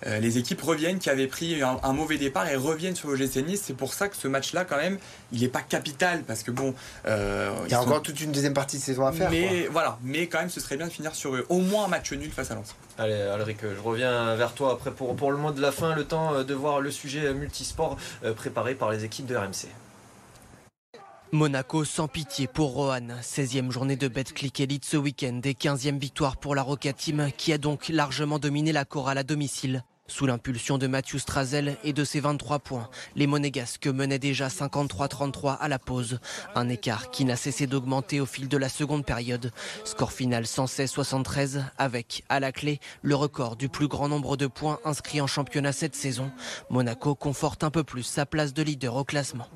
Euh, 0.08 0.20
les 0.20 0.38
équipes 0.38 0.62
reviennent 0.62 0.98
qui 1.00 1.10
avaient 1.10 1.28
pris 1.28 1.62
un, 1.62 1.80
un 1.84 1.94
mauvais 1.94 2.18
départ 2.18 2.48
et 2.48 2.56
reviennent 2.56 2.96
sur 2.96 3.10
l'OGC 3.10 3.38
Nice. 3.46 3.62
C'est 3.66 3.76
pour 3.76 3.94
ça 3.94 4.08
que 4.10 4.16
ce 4.16 4.28
match-là, 4.28 4.66
quand 4.66 4.78
même, 4.78 4.98
il 5.32 5.42
n'est 5.42 5.48
pas 5.48 5.62
capital 5.62 6.24
parce 6.24 6.42
que 6.44 6.52
bon, 6.52 6.74
euh, 7.08 7.52
Il 7.66 7.72
y 7.72 7.74
a 7.76 7.78
sont- 7.80 7.88
encore 7.88 8.02
toute 8.02 8.20
une 8.20 8.32
deuxième 8.32 8.54
partie 8.54 8.78
de 8.78 8.82
saison 8.82 9.06
à 9.06 9.12
faire. 9.12 9.30
mais 9.30 9.68
voilà, 9.72 10.00
mais 10.04 10.28
quand 10.28 10.40
même, 10.40 10.50
ce 10.50 10.60
serait 10.60 10.78
bien 10.78 10.88
de 10.88 10.92
finir 10.92 11.14
sur 11.14 11.34
au 11.50 11.60
moins 11.60 11.86
un 11.86 11.88
match 11.88 12.12
nul 12.14 12.32
face 12.32 12.50
à 12.52 12.56
Lens. 12.56 12.76
Allez, 12.98 13.14
Alric, 13.14 13.60
je 13.62 13.80
reviens 13.82 14.36
vers 14.36 14.54
toi 14.54 14.74
après 14.74 14.92
pour, 14.92 15.16
pour 15.16 15.32
le 15.32 15.38
mot 15.38 15.52
de 15.52 15.62
la 15.62 15.72
fin, 15.72 15.96
le 15.96 16.06
temps 16.06 16.34
euh, 16.34 16.44
de 16.44 16.54
voir 16.54 16.82
le 16.82 16.92
sujet 16.92 17.34
multisport 17.34 17.98
préparé 18.36 18.76
par 18.76 18.92
les 18.92 19.04
équipes 19.06 19.26
de 19.28 19.36
RMC. 19.36 19.68
Monaco 21.34 21.86
sans 21.86 22.08
pitié 22.10 22.48
pour 22.48 22.74
Rohan. 22.74 23.08
16e 23.22 23.72
journée 23.72 23.96
de 23.96 24.08
Betclic 24.10 24.60
Elite 24.60 24.84
ce 24.84 24.98
week-end 24.98 25.40
et 25.46 25.54
15e 25.54 25.98
victoire 25.98 26.36
pour 26.36 26.56
la 26.56 26.62
Roca 26.62 26.92
Team 26.92 27.30
qui 27.38 27.54
a 27.54 27.58
donc 27.58 27.88
largement 27.88 28.38
dominé 28.38 28.74
la 28.74 28.84
chorale 28.84 29.18
à 29.18 29.24
domicile. 29.24 29.84
Sous 30.12 30.26
l'impulsion 30.26 30.78
de 30.78 30.88
Mathieu 30.88 31.20
Strazel 31.20 31.78
et 31.86 31.94
de 31.94 32.04
ses 32.04 32.20
23 32.20 32.60
points, 32.60 32.90
les 33.16 33.28
Monégasques 33.28 33.88
menaient 33.88 34.20
déjà 34.20 34.50
53-33 34.50 35.58
à 35.58 35.70
la 35.70 35.80
pause. 35.80 36.20
Un 36.54 36.68
écart 36.68 37.12
qui 37.12 37.24
n'a 37.24 37.38
cessé 37.38 37.66
d'augmenter 37.66 38.20
au 38.20 38.26
fil 38.26 38.50
de 38.50 38.58
la 38.58 38.68
seconde 38.68 39.06
période. 39.06 39.54
Score 39.86 40.12
final 40.12 40.44
116-73 40.44 41.64
avec, 41.78 42.26
à 42.28 42.42
la 42.42 42.52
clé, 42.52 42.82
le 43.02 43.16
record 43.16 43.56
du 43.56 43.70
plus 43.70 43.88
grand 43.88 44.10
nombre 44.10 44.36
de 44.36 44.48
points 44.48 44.80
inscrits 44.84 45.22
en 45.22 45.28
championnat 45.28 45.72
cette 45.72 45.96
saison. 45.96 46.30
Monaco 46.70 47.16
conforte 47.16 47.64
un 47.64 47.72
peu 47.72 47.86
plus 47.86 48.04
sa 48.04 48.26
place 48.26 48.54
de 48.54 48.64
leader 48.64 48.98
au 48.98 49.06
classement. 49.06 49.48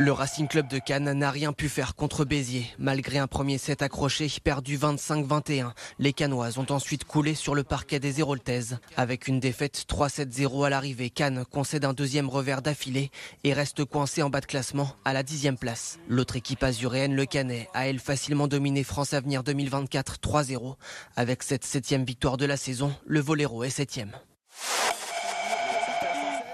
Le 0.00 0.12
Racing 0.12 0.48
Club 0.48 0.66
de 0.66 0.78
Cannes 0.78 1.12
n'a 1.12 1.30
rien 1.30 1.52
pu 1.52 1.68
faire 1.68 1.94
contre 1.94 2.24
Béziers. 2.24 2.66
Malgré 2.78 3.18
un 3.18 3.26
premier 3.26 3.58
set 3.58 3.82
accroché, 3.82 4.28
perdu 4.42 4.78
25-21, 4.78 5.72
les 5.98 6.14
Cannoises 6.14 6.56
ont 6.56 6.72
ensuite 6.72 7.04
coulé 7.04 7.34
sur 7.34 7.54
le 7.54 7.64
parquet 7.64 8.00
des 8.00 8.20
Héroltaises. 8.20 8.78
Avec 8.96 9.28
une 9.28 9.40
défaite 9.40 9.84
3-7-0 9.86 10.64
à 10.64 10.70
l'arrivée, 10.70 11.10
Cannes 11.10 11.44
concède 11.50 11.84
un 11.84 11.92
deuxième 11.92 12.30
revers 12.30 12.62
d'affilée 12.62 13.10
et 13.44 13.52
reste 13.52 13.84
coincé 13.84 14.22
en 14.22 14.30
bas 14.30 14.40
de 14.40 14.46
classement 14.46 14.96
à 15.04 15.12
la 15.12 15.22
dixième 15.22 15.58
place. 15.58 15.98
L'autre 16.08 16.36
équipe 16.36 16.62
azuréenne, 16.62 17.14
le 17.14 17.26
Canet, 17.26 17.68
a 17.74 17.86
elle 17.86 17.98
facilement 17.98 18.48
dominé 18.48 18.84
France 18.84 19.12
Avenir 19.12 19.42
2024 19.42 20.16
3-0. 20.22 20.76
Avec 21.14 21.42
cette 21.42 21.66
septième 21.66 22.04
victoire 22.04 22.38
de 22.38 22.46
la 22.46 22.56
saison, 22.56 22.94
le 23.04 23.20
Voléro 23.20 23.64
est 23.64 23.68
septième. 23.68 24.12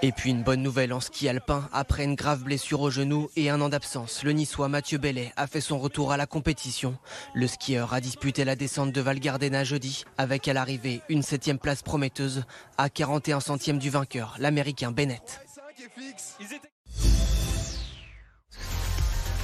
Et 0.03 0.11
puis 0.11 0.29
une 0.29 0.43
bonne 0.43 0.61
nouvelle 0.61 0.93
en 0.93 0.99
ski 0.99 1.27
alpin. 1.27 1.67
Après 1.73 2.03
une 2.03 2.13
grave 2.13 2.43
blessure 2.43 2.81
au 2.81 2.91
genou 2.91 3.29
et 3.35 3.49
un 3.49 3.59
an 3.61 3.69
d'absence, 3.69 4.23
le 4.23 4.31
niçois 4.31 4.67
Mathieu 4.67 4.99
Bellet 4.99 5.33
a 5.37 5.47
fait 5.47 5.61
son 5.61 5.79
retour 5.79 6.11
à 6.11 6.17
la 6.17 6.27
compétition. 6.27 6.95
Le 7.33 7.47
skieur 7.47 7.93
a 7.93 7.99
disputé 7.99 8.45
la 8.45 8.55
descente 8.55 8.91
de 8.91 9.01
Val 9.01 9.19
Gardena 9.19 9.63
jeudi, 9.63 10.05
avec 10.19 10.47
à 10.47 10.53
l'arrivée 10.53 11.01
une 11.09 11.23
septième 11.23 11.57
place 11.57 11.81
prometteuse 11.81 12.43
à 12.77 12.89
41 12.89 13.39
centièmes 13.39 13.79
du 13.79 13.89
vainqueur, 13.89 14.35
l'américain 14.37 14.91
Bennett. 14.91 15.41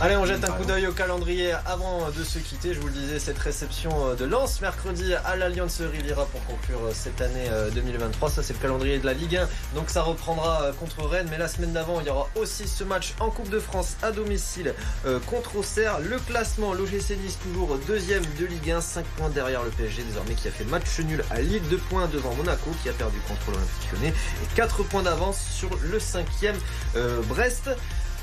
Allez, 0.01 0.17
on 0.17 0.25
jette 0.25 0.43
un 0.43 0.51
coup 0.51 0.65
d'œil 0.65 0.87
au 0.87 0.91
calendrier 0.91 1.53
avant 1.65 2.09
de 2.09 2.23
se 2.23 2.39
quitter. 2.39 2.73
Je 2.73 2.79
vous 2.79 2.87
le 2.87 2.93
disais, 2.93 3.19
cette 3.19 3.37
réception 3.37 3.91
euh, 4.07 4.15
de 4.15 4.25
Lens 4.25 4.59
mercredi 4.59 5.13
à 5.13 5.35
l'Alliance 5.37 5.79
Riviera 5.79 6.25
pour 6.25 6.43
conclure 6.45 6.79
euh, 6.87 6.91
cette 6.93 7.21
année 7.21 7.47
euh, 7.49 7.69
2023. 7.69 8.29
Ça, 8.29 8.43
c'est 8.43 8.53
le 8.53 8.59
calendrier 8.59 8.97
de 8.97 9.05
la 9.05 9.13
Ligue 9.13 9.37
1. 9.37 9.47
Donc, 9.75 9.89
ça 9.89 10.01
reprendra 10.01 10.63
euh, 10.63 10.73
contre 10.73 11.07
Rennes. 11.07 11.27
Mais 11.29 11.37
la 11.37 11.47
semaine 11.47 11.71
d'avant, 11.71 12.01
il 12.01 12.07
y 12.07 12.09
aura 12.09 12.27
aussi 12.35 12.67
ce 12.67 12.83
match 12.83 13.13
en 13.19 13.29
Coupe 13.29 13.49
de 13.49 13.59
France 13.59 13.95
à 14.01 14.11
domicile 14.11 14.73
euh, 15.05 15.19
contre 15.27 15.55
Auxerre. 15.57 15.99
Le 15.99 16.17
classement, 16.17 16.73
l'OGC 16.73 17.15
Nice 17.23 17.37
toujours 17.41 17.77
deuxième 17.87 18.23
de 18.39 18.45
Ligue 18.45 18.71
1, 18.71 18.81
5 18.81 19.05
points 19.05 19.29
derrière 19.29 19.63
le 19.63 19.69
PSG 19.69 20.03
désormais 20.03 20.33
qui 20.33 20.47
a 20.47 20.51
fait 20.51 20.65
match 20.65 20.99
nul 20.99 21.23
à 21.29 21.39
Lille, 21.39 21.61
2 21.69 21.77
points 21.77 22.07
devant 22.07 22.33
Monaco 22.33 22.71
qui 22.81 22.89
a 22.89 22.93
perdu 22.93 23.19
contre 23.27 23.51
l'Olympique 23.51 23.91
Lyonnais 23.93 24.13
et 24.43 24.55
4 24.55 24.83
points 24.83 25.03
d'avance 25.03 25.39
sur 25.39 25.69
le 25.81 25.99
cinquième 25.99 26.57
euh, 26.95 27.21
Brest. 27.29 27.69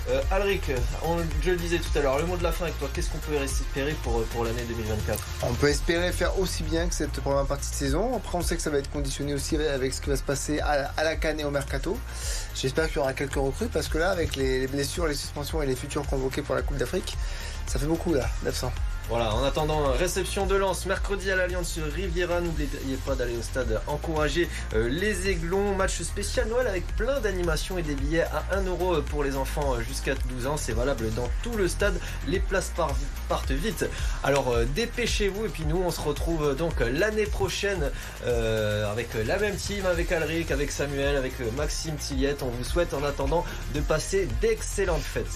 Euh, 0.09 0.23
Alric, 0.31 0.71
je 1.43 1.51
le 1.51 1.57
disais 1.57 1.79
tout 1.79 1.97
à 1.99 2.03
l'heure, 2.03 2.19
le 2.19 2.27
mot 2.27 2.37
de 2.37 2.43
la 2.43 2.53
fin 2.53 2.65
avec 2.65 2.79
toi, 2.79 2.89
qu'est-ce 2.93 3.11
qu'on 3.11 3.19
peut 3.19 3.35
espérer 3.35 3.93
pour, 4.03 4.23
pour 4.25 4.45
l'année 4.45 4.65
2024 4.67 5.23
On 5.43 5.53
peut 5.55 5.69
espérer 5.69 6.11
faire 6.13 6.39
aussi 6.39 6.63
bien 6.63 6.89
que 6.89 6.95
cette 6.95 7.13
première 7.21 7.45
partie 7.47 7.71
de 7.71 7.75
saison. 7.75 8.17
Après, 8.17 8.39
on 8.39 8.43
sait 8.43 8.57
que 8.57 8.63
ça 8.63 8.71
va 8.71 8.79
être 8.79 8.91
conditionné 8.91 9.35
aussi 9.35 9.57
avec 9.57 9.93
ce 9.93 10.01
qui 10.01 10.11
va 10.11 10.17
se 10.17 10.23
passer 10.23 10.59
à, 10.61 10.91
à 10.97 11.05
la 11.05 11.17
Cannes 11.17 11.41
et 11.41 11.45
au 11.45 11.51
Mercato. 11.51 11.99
J'espère 12.55 12.89
qu'il 12.89 12.97
y 12.97 12.99
aura 13.01 13.13
quelques 13.13 13.35
recrues 13.35 13.69
parce 13.69 13.89
que 13.89 13.99
là, 13.99 14.11
avec 14.11 14.37
les, 14.37 14.61
les 14.61 14.67
blessures, 14.67 15.07
les 15.07 15.15
suspensions 15.15 15.63
et 15.63 15.67
les 15.67 15.77
futurs 15.77 16.07
convoqués 16.07 16.43
pour 16.43 16.55
la 16.55 16.63
Coupe 16.63 16.79
d'Afrique, 16.79 17.17
ça 17.67 17.79
fait 17.79 17.87
beaucoup 17.87 18.15
là, 18.15 18.29
900. 18.45 18.73
Voilà, 19.11 19.35
en 19.35 19.43
attendant, 19.43 19.91
réception 19.91 20.47
de 20.47 20.55
Lens 20.55 20.87
mercredi 20.87 21.33
à 21.33 21.35
l'Alliance 21.35 21.81
Riviera. 21.97 22.41
N'oubliez 22.41 22.69
pas 23.05 23.17
d'aller 23.17 23.37
au 23.37 23.43
stade 23.43 23.81
encourager 23.89 24.49
euh, 24.75 24.89
les 24.89 25.29
Aiglons. 25.29 25.75
Match 25.75 26.01
spécial 26.03 26.47
Noël 26.47 26.69
avec 26.69 26.87
plein 26.95 27.19
d'animations 27.19 27.77
et 27.77 27.83
des 27.83 27.97
billets 27.97 28.23
à 28.23 28.45
1 28.53 28.67
euro 28.67 29.03
pour 29.03 29.25
les 29.25 29.35
enfants 29.35 29.75
euh, 29.75 29.81
jusqu'à 29.81 30.15
12 30.15 30.47
ans. 30.47 30.57
C'est 30.57 30.75
valable 30.75 31.13
dans 31.15 31.29
tout 31.43 31.57
le 31.57 31.67
stade. 31.67 31.99
Les 32.29 32.39
places 32.39 32.71
par- 32.77 32.95
partent 33.29 33.51
vite. 33.51 33.85
Alors 34.23 34.53
euh, 34.53 34.65
dépêchez-vous. 34.77 35.47
Et 35.47 35.49
puis 35.49 35.65
nous, 35.67 35.83
on 35.85 35.91
se 35.91 36.01
retrouve 36.01 36.55
donc 36.55 36.75
l'année 36.79 37.27
prochaine 37.27 37.91
avec 38.25 39.09
la 39.27 39.39
même 39.39 39.57
team, 39.57 39.87
avec 39.87 40.13
Alric, 40.13 40.53
avec 40.53 40.71
Samuel, 40.71 41.17
avec 41.17 41.33
Maxime 41.57 41.97
Tilliette. 41.97 42.45
On 42.45 42.49
vous 42.51 42.65
souhaite 42.65 42.95
en 42.95 43.03
attendant 43.03 43.45
de 43.75 43.81
passer 43.81 44.29
d'excellentes 44.41 45.03
fêtes. 45.03 45.27